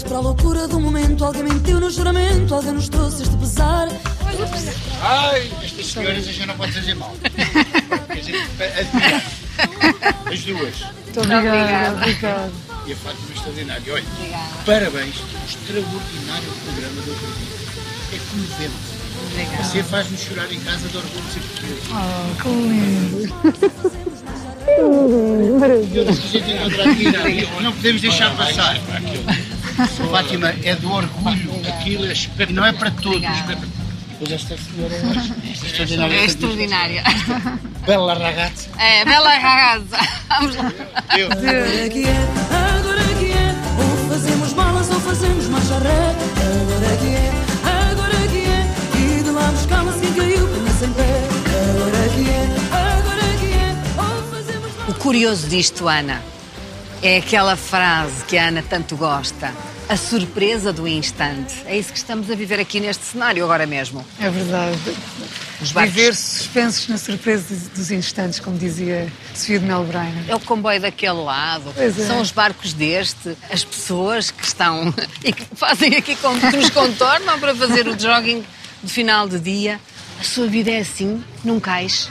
Para 0.02 0.16
a 0.16 0.20
loucura 0.20 0.68
do 0.68 0.80
momento. 0.80 1.24
Alguém 1.24 1.44
mentiu 1.44 1.80
no 1.80 1.90
juramento, 1.90 2.54
alguém 2.54 2.72
nos 2.72 2.88
trouxe 2.88 3.22
este 3.22 3.36
pesar. 3.36 3.88
Ai, 5.02 5.50
estas 5.64 5.86
senhoras 5.86 6.28
a 6.28 6.32
gente 6.32 6.46
não 6.46 6.56
pode 6.56 6.72
fazer 6.72 6.94
mal. 6.94 7.14
A 8.08 8.14
gente 8.14 8.36
admira. 8.36 9.22
As 10.26 10.40
duas. 10.40 10.80
Muito 10.80 11.20
obrigada. 11.20 11.96
obrigada. 11.96 12.52
E 12.86 12.92
a 12.92 12.96
Fátima 12.96 13.32
extraordinária. 13.34 13.92
Olha, 13.92 14.04
parabéns 14.64 15.16
pelo 15.66 15.78
extraordinário 15.78 16.48
programa 16.64 17.02
do 17.02 17.10
outro 17.10 17.26
dia. 17.26 17.56
É 18.12 18.18
comovente. 18.30 18.98
Você 19.62 19.82
faz-me 19.82 20.16
chorar 20.16 20.50
em 20.52 20.60
casa 20.60 20.88
de 20.88 20.96
orgulho 20.96 21.22
de 21.22 21.32
ser 21.32 21.40
português. 21.40 21.80
Oh, 21.90 22.42
que 22.42 22.48
lindo. 22.48 23.18
Eu 25.94 26.04
disse 26.04 26.20
que 26.20 26.36
a 26.36 26.40
gente 26.40 26.52
encontra 26.52 26.82
admirar. 26.90 27.62
Não 27.62 27.72
podemos 27.72 28.00
deixar 28.00 28.36
passar. 28.36 28.76
Fátima, 30.10 30.54
é 30.62 30.74
do 30.74 30.90
orgulho. 30.92 31.52
Aquilo 31.68 32.04
é 32.06 32.12
espe- 32.12 32.46
não 32.52 32.64
é 32.64 32.72
para 32.72 32.90
todos. 32.90 33.22
é 33.24 33.58
Pois 34.18 34.32
esta 34.32 34.56
senhora 34.56 34.94
é 34.94 35.04
extraordinária. 35.52 36.14
É 36.16 36.24
extraordinária. 36.24 37.02
Bela 37.86 38.12
ragazza. 38.14 38.68
É, 38.78 39.02
bela 39.04 39.30
ragazza. 39.38 39.96
Vamos 40.28 40.56
lá. 40.56 40.72
Eu. 41.16 41.26
Agora 41.32 41.88
que 41.88 42.04
é, 42.04 42.28
agora 42.76 43.04
que 43.18 43.32
é. 43.32 43.54
Ou 43.80 44.08
fazemos 44.10 44.52
malas 44.52 44.90
ou 44.90 45.00
fazemos 45.00 45.46
marcha 45.48 45.78
ré. 45.78 46.14
Agora 46.44 46.96
que 46.98 47.06
é, 47.06 47.32
agora 47.90 48.28
que 48.28 48.38
é. 48.44 49.18
E 49.18 49.22
de 49.22 49.30
lá 49.30 49.50
buscá-la 49.52 49.90
assim 49.90 50.12
caiu, 50.12 50.46
punha 50.48 50.72
sem 50.72 50.92
pé. 50.92 51.22
Agora 51.70 52.08
que 52.14 52.28
é, 52.28 52.48
agora 52.76 53.36
que 53.40 53.52
é. 53.54 54.02
Ou 54.02 54.22
fazemos 54.32 54.88
O 54.88 54.94
curioso 54.94 55.48
disto, 55.48 55.88
Ana, 55.88 56.20
é 57.02 57.18
aquela 57.18 57.56
frase 57.56 58.24
que 58.24 58.36
a 58.36 58.48
Ana 58.48 58.62
tanto 58.68 58.96
gosta. 58.96 59.52
A 59.88 59.96
surpresa 59.96 60.70
do 60.72 60.86
instante. 60.86 61.54
É 61.64 61.76
isso 61.78 61.90
que 61.90 61.98
estamos 61.98 62.30
a 62.30 62.34
viver 62.34 62.60
aqui 62.60 62.78
neste 62.78 63.04
cenário 63.06 63.42
agora 63.42 63.66
mesmo. 63.66 64.04
É 64.20 64.28
verdade. 64.28 64.76
Os 65.62 65.72
barcos. 65.72 65.94
Viver 65.94 66.14
suspensos 66.14 66.88
na 66.88 66.98
surpresa 66.98 67.54
dos 67.74 67.90
instantes, 67.90 68.38
como 68.38 68.58
dizia 68.58 69.10
Sofia 69.34 69.58
de 69.58 69.64
Melbreiner. 69.64 70.24
É 70.28 70.34
o 70.34 70.40
comboio 70.40 70.78
daquele 70.80 71.22
lado, 71.22 71.72
é. 71.76 71.90
são 71.90 72.20
os 72.20 72.30
barcos 72.30 72.74
deste, 72.74 73.34
as 73.50 73.64
pessoas 73.64 74.30
que 74.30 74.44
estão 74.44 74.92
e 75.24 75.32
que 75.32 75.46
fazem 75.56 75.96
aqui, 75.96 76.14
com- 76.16 76.38
que 76.38 76.56
nos 76.56 76.68
contornam 76.70 77.38
para 77.40 77.54
fazer 77.54 77.88
o 77.88 77.98
jogging 77.98 78.44
de 78.82 78.92
final 78.92 79.26
de 79.26 79.38
dia. 79.40 79.80
A 80.20 80.24
sua 80.24 80.46
vida 80.46 80.70
é 80.70 80.80
assim, 80.80 81.24
num 81.42 81.58
cais. 81.58 82.10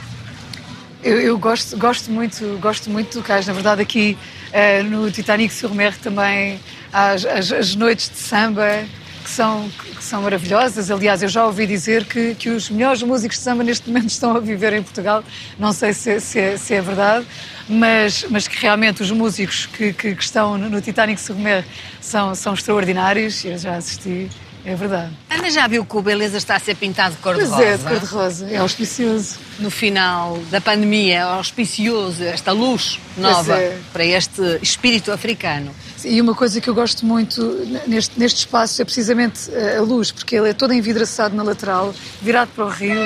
Eu, 1.02 1.20
eu 1.20 1.38
gosto, 1.38 1.76
gosto, 1.78 2.10
muito, 2.10 2.58
gosto 2.60 2.90
muito 2.90 3.18
do 3.18 3.22
cais. 3.24 3.46
Na 3.46 3.52
verdade, 3.52 3.82
aqui 3.82 4.18
eh, 4.52 4.82
no 4.82 5.10
Titanic 5.10 5.52
sur 5.52 5.74
Mer 5.74 5.96
também 5.98 6.60
há 6.92 7.10
as, 7.10 7.24
as- 7.24 7.52
as 7.52 7.74
noites 7.74 8.08
de 8.10 8.18
samba 8.18 8.84
que 9.24 9.30
são, 9.30 9.68
que 9.94 10.02
são 10.02 10.22
maravilhosas. 10.22 10.90
Aliás, 10.90 11.22
eu 11.22 11.28
já 11.28 11.44
ouvi 11.44 11.66
dizer 11.66 12.04
que, 12.06 12.34
que 12.34 12.48
os 12.48 12.70
melhores 12.70 13.02
músicos 13.02 13.36
de 13.36 13.42
samba 13.44 13.62
neste 13.62 13.86
momento 13.88 14.08
estão 14.10 14.34
a 14.36 14.40
viver 14.40 14.72
em 14.72 14.82
Portugal. 14.82 15.22
Não 15.58 15.72
sei 15.72 15.92
se, 15.92 16.18
se 16.20 16.38
é, 16.40 16.56
se 16.56 16.72
é 16.74 16.80
verdade, 16.80 17.26
mas, 17.68 18.24
mas 18.30 18.48
que 18.48 18.56
realmente 18.60 19.02
os 19.02 19.10
músicos 19.10 19.66
que, 19.66 19.92
que, 19.92 20.14
que 20.14 20.22
estão 20.22 20.56
no, 20.56 20.80
Titanic 20.80 21.20
sur 21.20 21.36
Mer 21.36 21.62
são, 22.00 22.34
são 22.34 22.54
extraordinários. 22.54 23.44
Eu 23.44 23.58
já 23.58 23.76
assisti, 23.76 24.30
é 24.64 24.74
verdade. 24.74 25.12
Ana 25.30 25.50
já 25.50 25.66
viu 25.66 25.84
que 25.84 25.96
o 25.96 26.02
Beleza 26.02 26.38
está 26.38 26.56
a 26.56 26.58
ser 26.58 26.74
pintado 26.74 27.14
de 27.14 27.20
Pois 27.22 27.36
cor-de-rosa? 27.36 27.64
é, 27.64 27.76
de 27.76 27.84
cor-de-rosa, 27.84 28.50
é 28.50 28.56
auspicioso. 28.56 29.36
No 29.58 29.70
final 29.70 30.38
da 30.50 30.60
pandemia, 30.60 31.24
auspicioso, 31.24 32.22
esta 32.24 32.52
luz 32.52 32.98
nova 33.16 33.56
é. 33.56 33.78
para 33.92 34.04
este 34.04 34.58
espírito 34.62 35.10
africano. 35.10 35.74
E 36.04 36.20
uma 36.20 36.34
coisa 36.34 36.60
que 36.60 36.68
eu 36.68 36.74
gosto 36.74 37.04
muito 37.04 37.42
neste, 37.86 38.18
neste 38.18 38.40
espaço 38.40 38.80
é 38.80 38.84
precisamente 38.84 39.50
a 39.76 39.80
luz, 39.80 40.12
porque 40.12 40.36
ele 40.36 40.50
é 40.50 40.52
todo 40.52 40.72
envidraçado 40.72 41.34
na 41.34 41.42
lateral, 41.42 41.94
virado 42.22 42.50
para 42.54 42.64
o 42.64 42.68
rio. 42.68 43.00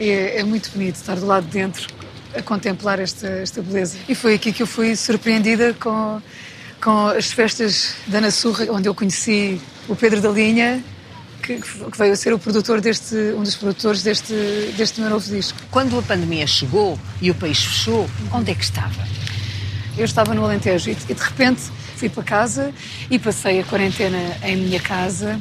É, 0.00 0.40
é 0.40 0.44
muito 0.44 0.70
bonito 0.70 0.96
estar 0.96 1.14
do 1.14 1.26
lado 1.26 1.46
de 1.46 1.52
dentro 1.52 1.86
a 2.36 2.42
contemplar 2.42 2.98
esta, 2.98 3.28
esta 3.28 3.62
beleza. 3.62 3.96
E 4.08 4.14
foi 4.14 4.34
aqui 4.34 4.52
que 4.52 4.62
eu 4.62 4.66
fui 4.66 4.96
surpreendida 4.96 5.72
com, 5.74 6.20
com 6.84 7.06
as 7.08 7.32
festas 7.32 7.94
da 8.06 8.18
Ana 8.18 8.30
Surra, 8.30 8.66
onde 8.70 8.86
eu 8.86 8.94
conheci 8.94 9.58
o 9.88 9.96
Pedro 9.96 10.20
da 10.20 10.28
Linha, 10.28 10.84
que, 11.42 11.56
que 11.56 11.98
veio 11.98 12.12
a 12.12 12.16
ser 12.16 12.34
o 12.34 12.38
produtor 12.38 12.78
deste, 12.82 13.14
um 13.34 13.42
dos 13.42 13.56
produtores 13.56 14.02
deste, 14.02 14.34
deste 14.76 15.00
meu 15.00 15.08
novo 15.08 15.26
disco. 15.26 15.58
Quando 15.70 15.98
a 15.98 16.02
pandemia 16.02 16.46
chegou 16.46 16.98
e 17.22 17.30
o 17.30 17.34
país 17.34 17.64
fechou, 17.64 18.08
onde 18.30 18.50
é 18.50 18.54
que 18.54 18.62
estava? 18.62 19.02
Eu 19.96 20.04
estava 20.04 20.34
no 20.34 20.44
Alentejo 20.44 20.90
e, 20.90 20.92
e 20.92 21.14
de 21.14 21.22
repente 21.22 21.62
fui 21.96 22.10
para 22.10 22.22
casa 22.22 22.70
e 23.10 23.18
passei 23.18 23.60
a 23.60 23.64
quarentena 23.64 24.36
em 24.42 24.56
minha 24.58 24.80
casa, 24.80 25.40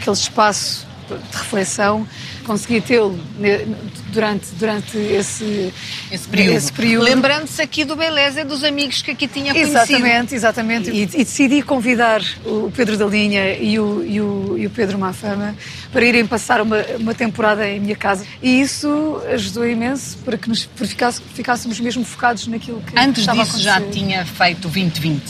aquele 0.00 0.16
espaço 0.16 0.87
de 1.16 1.36
reflexão, 1.36 2.06
consegui 2.44 2.80
tê-lo 2.80 3.18
durante, 4.12 4.46
durante 4.58 4.96
esse, 4.98 5.72
Esse 6.10 6.28
período. 6.28 6.56
esse 6.56 6.72
período. 6.72 7.04
Lembrando-se 7.04 7.60
aqui 7.62 7.84
do 7.84 7.96
Beleza 7.96 8.40
e 8.40 8.44
dos 8.44 8.64
amigos 8.64 9.02
que 9.02 9.10
aqui 9.12 9.26
tinha 9.28 9.52
conhecido. 9.52 9.76
Exatamente, 9.78 10.34
exatamente. 10.34 10.90
E, 10.90 11.02
e 11.02 11.06
decidi 11.06 11.62
convidar 11.62 12.22
o 12.44 12.70
Pedro 12.74 12.96
da 12.96 13.06
Linha 13.06 13.54
e 13.56 13.78
o, 13.78 14.04
e 14.04 14.20
o, 14.20 14.54
e 14.58 14.66
o 14.66 14.70
Pedro 14.70 14.98
Mafama 14.98 15.54
para 15.92 16.04
irem 16.04 16.26
passar 16.26 16.60
uma, 16.60 16.78
uma 16.98 17.14
temporada 17.14 17.68
em 17.68 17.80
minha 17.80 17.96
casa. 17.96 18.24
E 18.42 18.60
isso 18.60 19.20
ajudou 19.32 19.68
imenso 19.68 20.18
para 20.18 20.36
que 20.38 20.48
nos 20.48 20.64
para 20.66 20.86
ficasse- 20.86 21.22
ficássemos 21.34 21.80
mesmo 21.80 22.04
focados 22.04 22.46
naquilo 22.46 22.80
que 22.82 22.98
Antes 22.98 23.20
estava 23.20 23.42
a 23.42 23.44
disso 23.44 23.60
já 23.60 23.80
tinha 23.80 24.24
feito 24.24 24.66
o 24.66 24.70
2020. 24.70 25.22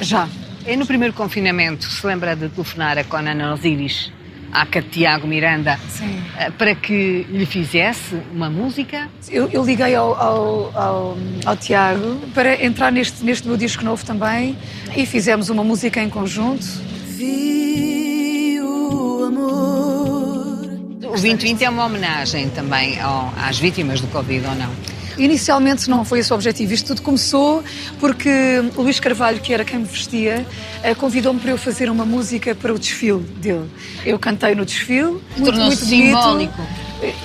Já. 0.00 0.28
E 0.66 0.76
no 0.76 0.84
primeiro 0.86 1.14
confinamento, 1.14 1.90
se 1.90 2.06
lembra 2.06 2.36
de 2.36 2.48
telefonar 2.50 2.98
a 2.98 3.04
Conan 3.04 3.54
Osiris, 3.54 4.12
à 4.52 4.64
Tiago 4.82 5.26
Miranda, 5.26 5.78
Sim. 5.90 6.22
eh, 6.38 6.50
para 6.50 6.74
que 6.74 7.26
lhe 7.30 7.44
fizesse 7.46 8.16
uma 8.32 8.48
música? 8.50 9.08
Eu, 9.30 9.48
eu 9.52 9.64
liguei 9.64 9.94
ao, 9.94 10.14
ao, 10.14 10.72
ao, 10.78 11.18
ao 11.44 11.56
Tiago 11.56 12.16
para 12.34 12.64
entrar 12.64 12.90
neste, 12.92 13.24
neste 13.24 13.46
meu 13.46 13.56
disco 13.56 13.84
novo 13.84 14.04
também 14.04 14.56
e 14.96 15.04
fizemos 15.06 15.48
uma 15.50 15.62
música 15.64 16.02
em 16.02 16.08
conjunto. 16.08 16.64
Vi 17.06 18.58
o 18.62 19.24
amor. 19.24 20.58
O 21.04 21.10
2020 21.10 21.64
é 21.64 21.70
uma 21.70 21.84
homenagem 21.86 22.48
também 22.50 23.00
ao- 23.00 23.32
às 23.36 23.58
vítimas 23.58 24.00
do 24.00 24.06
Covid, 24.08 24.46
ou 24.46 24.54
não? 24.54 24.70
Inicialmente 25.18 25.90
não 25.90 26.04
foi 26.04 26.20
esse 26.20 26.32
o 26.32 26.34
objetivo. 26.34 26.72
Isto 26.72 26.88
tudo 26.88 27.02
começou 27.02 27.62
porque 27.98 28.30
o 28.76 28.82
Luís 28.82 29.00
Carvalho, 29.00 29.40
que 29.40 29.52
era 29.52 29.64
quem 29.64 29.80
me 29.80 29.84
vestia, 29.84 30.46
eh, 30.82 30.94
convidou-me 30.94 31.40
para 31.40 31.50
eu 31.50 31.58
fazer 31.58 31.90
uma 31.90 32.04
música 32.04 32.54
para 32.54 32.72
o 32.72 32.78
desfile 32.78 33.20
dele. 33.20 33.68
Eu 34.04 34.18
cantei 34.18 34.54
no 34.54 34.64
desfile, 34.64 35.20
muito, 35.36 35.36
muito 35.36 35.56
bonito. 35.56 35.76
simbólico. 35.76 36.62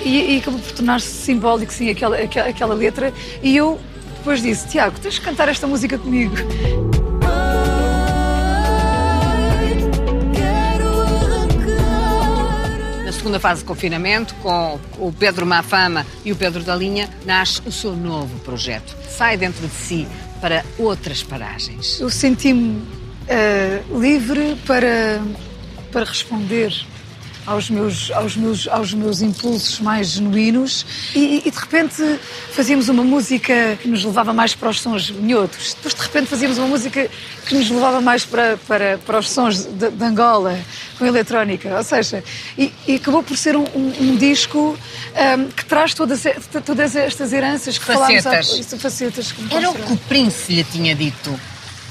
E, 0.04 0.34
e 0.34 0.38
acabou 0.38 0.60
por 0.60 0.72
tornar-se 0.72 1.08
simbólico, 1.08 1.72
sim, 1.72 1.90
aquela, 1.90 2.16
aquela, 2.16 2.48
aquela 2.48 2.74
letra. 2.74 3.12
E 3.42 3.56
eu 3.56 3.80
depois 4.16 4.42
disse, 4.42 4.68
Tiago, 4.68 4.98
tens 5.00 5.14
de 5.14 5.20
cantar 5.20 5.48
esta 5.48 5.66
música 5.66 5.98
comigo. 5.98 6.34
Segunda 13.24 13.40
fase 13.40 13.62
de 13.62 13.66
confinamento, 13.66 14.34
com 14.42 14.78
o 14.98 15.10
Pedro 15.10 15.46
Mafama 15.46 16.06
e 16.26 16.30
o 16.30 16.36
Pedro 16.36 16.62
da 16.62 16.76
Linha, 16.76 17.08
nasce 17.24 17.62
o 17.64 17.72
seu 17.72 17.96
novo 17.96 18.38
projeto. 18.40 18.94
Sai 19.08 19.38
dentro 19.38 19.66
de 19.66 19.72
si 19.72 20.06
para 20.42 20.62
outras 20.76 21.22
paragens. 21.22 22.00
Eu 22.00 22.10
senti-me 22.10 22.82
eh, 23.26 23.80
livre 23.98 24.56
para, 24.66 25.22
para 25.90 26.04
responder 26.04 26.70
aos 27.46 27.68
meus, 27.68 28.10
aos, 28.10 28.36
meus, 28.36 28.68
aos 28.68 28.94
meus 28.94 29.20
impulsos 29.20 29.80
mais 29.80 30.08
genuínos 30.08 30.86
e, 31.14 31.42
e, 31.44 31.50
de 31.50 31.58
repente 31.58 32.18
fazíamos 32.52 32.88
uma 32.88 33.04
música 33.04 33.78
que 33.80 33.88
nos 33.88 34.04
levava 34.04 34.32
mais 34.32 34.54
para 34.54 34.70
os 34.70 34.80
sons 34.80 35.10
minhotos. 35.10 35.74
Depois 35.74 35.94
de 35.94 36.00
repente 36.00 36.26
fazíamos 36.26 36.58
uma 36.58 36.68
música 36.68 37.08
que 37.46 37.54
nos 37.54 37.70
levava 37.70 38.00
mais 38.00 38.24
para, 38.24 38.56
para, 38.66 38.98
para 38.98 39.18
os 39.18 39.30
sons 39.30 39.64
de, 39.64 39.90
de 39.90 40.04
Angola, 40.04 40.58
com 40.98 41.04
eletrónica. 41.04 41.76
Ou 41.76 41.84
seja, 41.84 42.24
e, 42.56 42.72
e 42.86 42.94
acabou 42.96 43.22
por 43.22 43.36
ser 43.36 43.56
um, 43.56 43.64
um, 43.74 43.92
um 44.00 44.16
disco 44.16 44.78
um, 45.38 45.50
que 45.50 45.64
traz 45.64 45.94
todas, 45.94 46.22
todas 46.64 46.96
estas 46.96 47.32
heranças 47.32 47.78
que 47.78 47.84
Facetas. 47.84 48.24
falámos 48.24 48.50
há, 48.50 48.60
isso, 48.60 48.78
facetas. 48.78 49.34
Era 49.50 49.70
o 49.70 49.74
que 49.74 49.92
o 49.92 49.96
Prince 49.96 50.52
lhe 50.52 50.64
tinha 50.64 50.94
dito. 50.94 51.38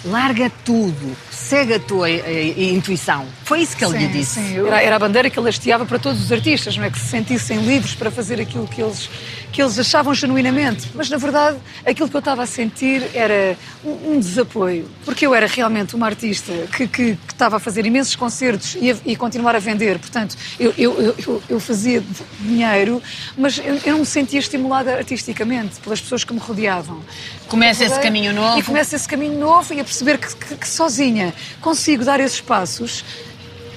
Larga 0.06 0.52
tudo, 0.66 1.16
segue 1.34 1.74
a 1.74 1.80
tua 1.80 2.10
eh, 2.10 2.54
eh, 2.58 2.64
intuição. 2.72 3.26
Foi 3.44 3.62
isso 3.62 3.76
que 3.76 3.84
ele 3.84 3.98
lhe 3.98 4.06
Sim, 4.06 4.12
disse. 4.12 4.40
sim. 4.40 4.66
Era, 4.68 4.82
era 4.82 4.96
a 4.96 5.00
bandeira 5.00 5.30
que 5.30 5.38
ele 5.40 5.50
hasteava 5.50 5.86
para 5.86 6.00
todos 6.00 6.22
os 6.24 6.32
artistas, 6.32 6.78
não 6.78 6.84
é? 6.86 6.90
Que 6.90 7.00
se 7.00 7.08
sentissem 7.08 7.58
livres 7.62 7.96
para 7.96 8.10
fazer 8.12 8.40
aquilo 8.40 8.68
que 8.68 8.82
eles, 8.82 9.10
que 9.52 9.62
eles 9.62 9.78
achavam 9.80 10.14
genuinamente. 10.14 10.90
Mas, 10.94 11.10
na 11.10 11.18
verdade, 11.18 11.58
aquilo 11.86 12.08
que 12.10 12.16
eu 12.16 12.20
estava 12.20 12.44
a 12.44 12.46
sentir 12.48 13.04
era 13.14 13.58
um, 13.84 14.14
um 14.14 14.20
desapoio. 14.20 14.88
Porque 15.06 15.26
eu 15.26 15.34
era 15.34 15.48
realmente 15.48 15.96
uma 15.96 16.06
artista 16.06 16.52
que, 16.76 16.88
que- 16.88 17.16
que 17.16 17.34
estava 17.34 17.58
a 17.58 17.60
fazer 17.60 17.86
imensos 17.86 18.16
concertos 18.16 18.78
e, 18.80 18.92
a, 18.92 18.96
e 19.06 19.16
continuar 19.16 19.56
a 19.56 19.60
vender. 19.60 19.98
Portanto, 20.00 20.36
eu, 20.60 20.74
eu, 20.78 21.02
eu- 21.02 21.16
eu, 21.28 21.44
eu 21.50 21.60
fazia 21.60 22.04
dinheiro, 22.40 23.02
mas 23.38 23.58
eu, 23.58 23.76
eu 23.86 23.92
não 23.94 24.00
me 24.00 24.06
sentia 24.06 24.40
estimulada 24.40 24.96
artisticamente 24.96 25.80
pelas 25.82 26.00
pessoas 26.00 26.24
que 26.24 26.34
me 26.34 26.40
rodeavam. 26.40 27.02
Começa 27.48 27.84
esse 27.84 28.00
caminho 28.00 28.34
novo. 28.34 28.58
E 28.60 28.64
começa 28.64 28.96
esse 28.96 29.08
caminho 29.08 29.38
novo 29.40 29.74
e 29.74 29.80
a 29.80 29.84
perceber 29.84 30.18
que, 30.18 30.36
que- 30.36 30.56
que 30.56 30.68
sozinha 30.68 31.33
consigo 31.62 32.04
dar 32.04 32.20
esses 32.20 32.42
passos. 32.42 33.04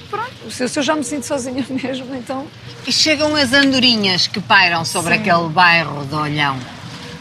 Pronto, 0.09 0.51
se 0.51 0.63
eu, 0.63 0.83
já 0.83 0.95
me 0.95 1.03
sinto 1.03 1.25
sozinha 1.25 1.65
mesmo, 1.69 2.15
então. 2.15 2.47
E 2.85 2.91
chegam 2.91 3.35
as 3.35 3.51
andorinhas 3.53 4.27
que 4.27 4.39
pairam 4.39 4.85
sobre 4.85 5.15
Sim. 5.15 5.21
aquele 5.21 5.49
bairro 5.49 6.05
de 6.05 6.15
Olhão, 6.15 6.57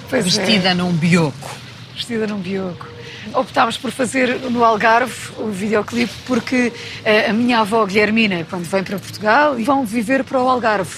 Pois 0.09 0.25
é. 0.25 0.29
vestida 0.29 0.75
num 0.75 0.93
bioco. 0.93 1.51
Vestida 1.95 2.27
num 2.27 2.39
bioco. 2.39 2.87
Optámos 3.35 3.77
por 3.77 3.91
fazer 3.91 4.39
no 4.51 4.65
Algarve 4.65 5.33
o 5.39 5.49
videoclipe 5.51 6.13
porque 6.27 6.73
eh, 7.05 7.29
a 7.29 7.33
minha 7.33 7.59
avó 7.61 7.85
Guilhermina, 7.85 8.47
quando 8.49 8.65
vem 8.65 8.85
para 8.85 8.99
Portugal, 8.99 9.57
vão 9.59 9.85
viver 9.85 10.23
para 10.23 10.41
o 10.41 10.49
Algarve. 10.49 10.95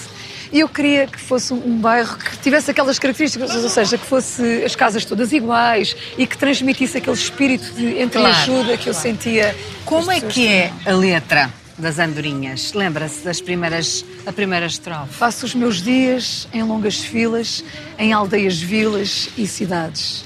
E 0.51 0.61
eu 0.61 0.69
queria 0.69 1.05
que 1.05 1.19
fosse 1.19 1.53
um, 1.53 1.79
bairro 1.79 2.17
que 2.17 2.37
tivesse 2.37 2.71
aquelas 2.71 2.97
características, 2.97 3.55
ou 3.55 3.69
seja, 3.69 3.99
que 3.99 4.05
fosse 4.05 4.63
as 4.63 4.75
casas 4.75 5.05
todas 5.05 5.31
iguais 5.31 5.95
e 6.17 6.25
que 6.25 6.35
transmitisse 6.37 6.97
aquele 6.97 7.15
espírito 7.15 7.71
de 7.73 8.01
entreajuda 8.01 8.75
que 8.75 8.89
eu 8.89 8.93
sentia. 8.93 9.55
Como 9.85 10.11
é 10.11 10.19
que 10.19 10.47
é 10.47 10.73
a 10.85 10.91
letra 10.91 11.53
das 11.77 11.99
andorinhas? 11.99 12.73
Lembra-se 12.73 13.23
das 13.23 13.39
primeiras, 13.39 14.03
a 14.25 14.33
primeira 14.33 14.65
estrofe? 14.65 15.19
Passo 15.19 15.45
os 15.45 15.53
meus 15.53 15.83
dias 15.83 16.47
em 16.51 16.63
longas 16.63 16.99
filas, 16.99 17.63
em 17.97 18.11
aldeias, 18.11 18.59
vilas 18.59 19.29
e 19.37 19.45
cidades. 19.45 20.25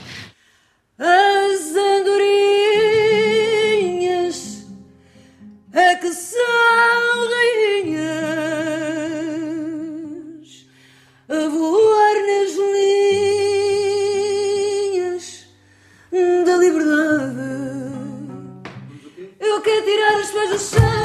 As 0.98 1.76
andorinhas 1.76 2.64
é 5.74 5.96
que 5.96 6.14
são 6.14 6.40
rainhas 7.30 8.43
a 11.34 11.50
voar 11.50 12.16
nas 12.30 12.54
linhas 15.14 15.48
da 16.46 16.58
liberdade. 16.58 17.42
Eu 19.40 19.60
quero 19.62 19.84
tirar 19.84 20.20
os 20.20 20.30
pés 20.30 20.50
do 20.52 20.60
chão, 20.60 21.04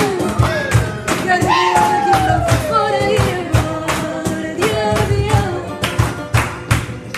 quero 1.23 1.43
voar 1.47 1.95
aqui 1.95 2.11
para 2.11 2.47
fora 2.69 2.99
e 3.01 3.17
agora 3.39 4.55
de 4.55 4.69
avião. 5.01 5.55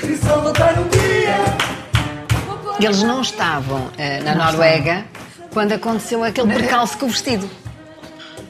E 0.09 0.17
só 0.17 0.41
voltar 0.41 0.79
um 0.79 0.87
dia. 0.89 1.39
Eles 2.81 3.03
não 3.03 3.23
estavam 3.23 3.91
eh, 3.99 4.21
na 4.23 4.37
Noruega 4.37 5.05
quando 5.53 5.73
aconteceu 5.73 6.23
aquele 6.23 6.55
percalço 6.55 6.97
com 6.97 7.07
o 7.07 7.09
vestido. 7.09 7.51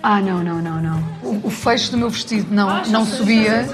Ah, 0.02 0.20
não, 0.20 0.42
não, 0.44 0.60
não, 0.60 0.82
não. 0.82 1.02
O, 1.22 1.46
o 1.46 1.50
fecho 1.50 1.90
do 1.90 1.96
meu 1.96 2.10
vestido 2.10 2.54
não, 2.54 2.84
não 2.86 3.06
subia. 3.06 3.66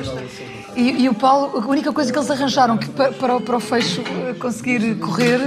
E, 0.77 1.05
e 1.05 1.09
o 1.09 1.15
Paulo, 1.15 1.59
a 1.59 1.67
única 1.67 1.91
coisa 1.91 2.13
que 2.13 2.19
eles 2.19 2.31
arranjaram 2.31 2.77
que 2.77 2.89
pa- 2.91 3.09
para, 3.11 3.37
o- 3.37 3.41
para 3.41 3.57
o 3.57 3.61
fecho 3.61 4.03
eh, 4.03 4.35
conseguir 4.39 4.95
correr 4.99 5.41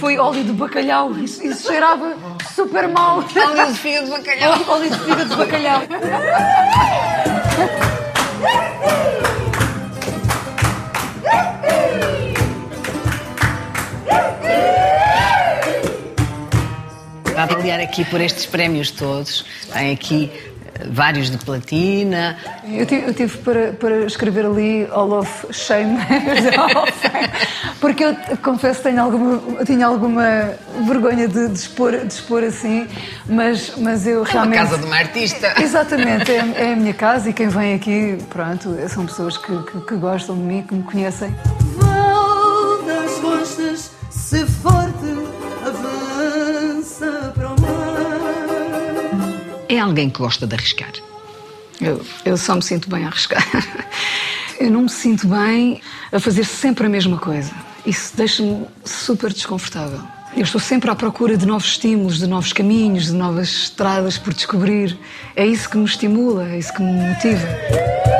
foi 0.00 0.16
óleo 0.18 0.42
de 0.42 0.52
bacalhau. 0.52 1.12
Isso, 1.18 1.44
isso 1.46 1.66
cheirava 1.66 2.16
super 2.54 2.88
mal. 2.88 3.18
Óleo 3.18 3.66
de 3.72 3.78
fígado 3.78 4.06
de 4.06 4.10
bacalhau. 4.12 4.58
óleo 4.68 4.90
de 4.90 4.98
fígado 4.98 5.28
de 5.28 5.36
bacalhau. 5.36 5.82
Para 17.24 17.44
avaliar 17.44 17.80
aqui 17.80 18.04
por 18.04 18.20
estes 18.20 18.44
prémios 18.46 18.90
todos, 18.90 19.44
tem 19.72 19.92
aqui 19.92 20.30
vários 20.90 21.30
de 21.30 21.38
platina. 21.38 22.36
Eu 22.64 22.86
tive, 22.86 23.06
eu 23.08 23.14
tive 23.14 23.38
para, 23.38 23.72
para 23.72 23.96
escrever 24.06 24.46
ali 24.46 24.88
All 24.90 25.10
of 25.12 25.46
Shame, 25.52 25.98
porque 27.80 28.04
eu 28.04 28.16
confesso 28.42 28.78
que 28.82 28.88
tenho 28.88 29.02
alguma, 29.02 29.64
tinha 29.64 29.86
alguma 29.86 30.52
vergonha 30.86 31.28
de, 31.28 31.48
de, 31.48 31.54
expor, 31.54 31.92
de 31.92 32.12
expor 32.12 32.42
assim, 32.44 32.86
mas, 33.26 33.72
mas 33.76 34.06
eu 34.06 34.18
É 34.18 34.20
uma 34.20 34.28
realmente. 34.30 34.58
casa 34.58 34.78
de 34.78 34.84
uma 34.86 34.96
artista. 34.96 35.54
Exatamente, 35.60 36.30
é, 36.30 36.36
é 36.56 36.72
a 36.72 36.76
minha 36.76 36.94
casa 36.94 37.30
e 37.30 37.32
quem 37.32 37.48
vem 37.48 37.74
aqui, 37.74 38.18
pronto, 38.28 38.76
são 38.88 39.06
pessoas 39.06 39.36
que, 39.36 39.56
que, 39.64 39.80
que 39.80 39.94
gostam 39.96 40.36
de 40.36 40.42
mim, 40.42 40.62
que 40.66 40.74
me 40.74 40.82
conhecem. 40.82 41.34
Val 41.76 42.82
das 42.86 43.12
costas, 43.18 43.90
se 44.10 44.44
forte, 44.46 44.89
É 49.70 49.78
alguém 49.78 50.10
que 50.10 50.18
gosta 50.18 50.48
de 50.48 50.54
arriscar. 50.56 50.90
Eu, 51.80 52.04
eu 52.24 52.36
só 52.36 52.56
me 52.56 52.62
sinto 52.62 52.90
bem 52.90 53.04
a 53.04 53.06
arriscar. 53.06 53.46
Eu 54.58 54.68
não 54.68 54.82
me 54.82 54.88
sinto 54.88 55.28
bem 55.28 55.80
a 56.10 56.18
fazer 56.18 56.44
sempre 56.44 56.84
a 56.84 56.88
mesma 56.88 57.16
coisa. 57.16 57.52
Isso 57.86 58.14
deixa-me 58.16 58.66
super 58.84 59.32
desconfortável. 59.32 60.00
Eu 60.36 60.42
estou 60.42 60.60
sempre 60.60 60.90
à 60.90 60.94
procura 60.94 61.36
de 61.36 61.46
novos 61.46 61.68
estímulos, 61.68 62.18
de 62.18 62.26
novos 62.26 62.52
caminhos, 62.52 63.06
de 63.06 63.12
novas 63.12 63.48
estradas 63.48 64.18
por 64.18 64.34
descobrir. 64.34 64.98
É 65.36 65.46
isso 65.46 65.70
que 65.70 65.78
me 65.78 65.84
estimula, 65.84 66.48
é 66.48 66.58
isso 66.58 66.74
que 66.74 66.82
me 66.82 66.92
motiva. 66.92 68.19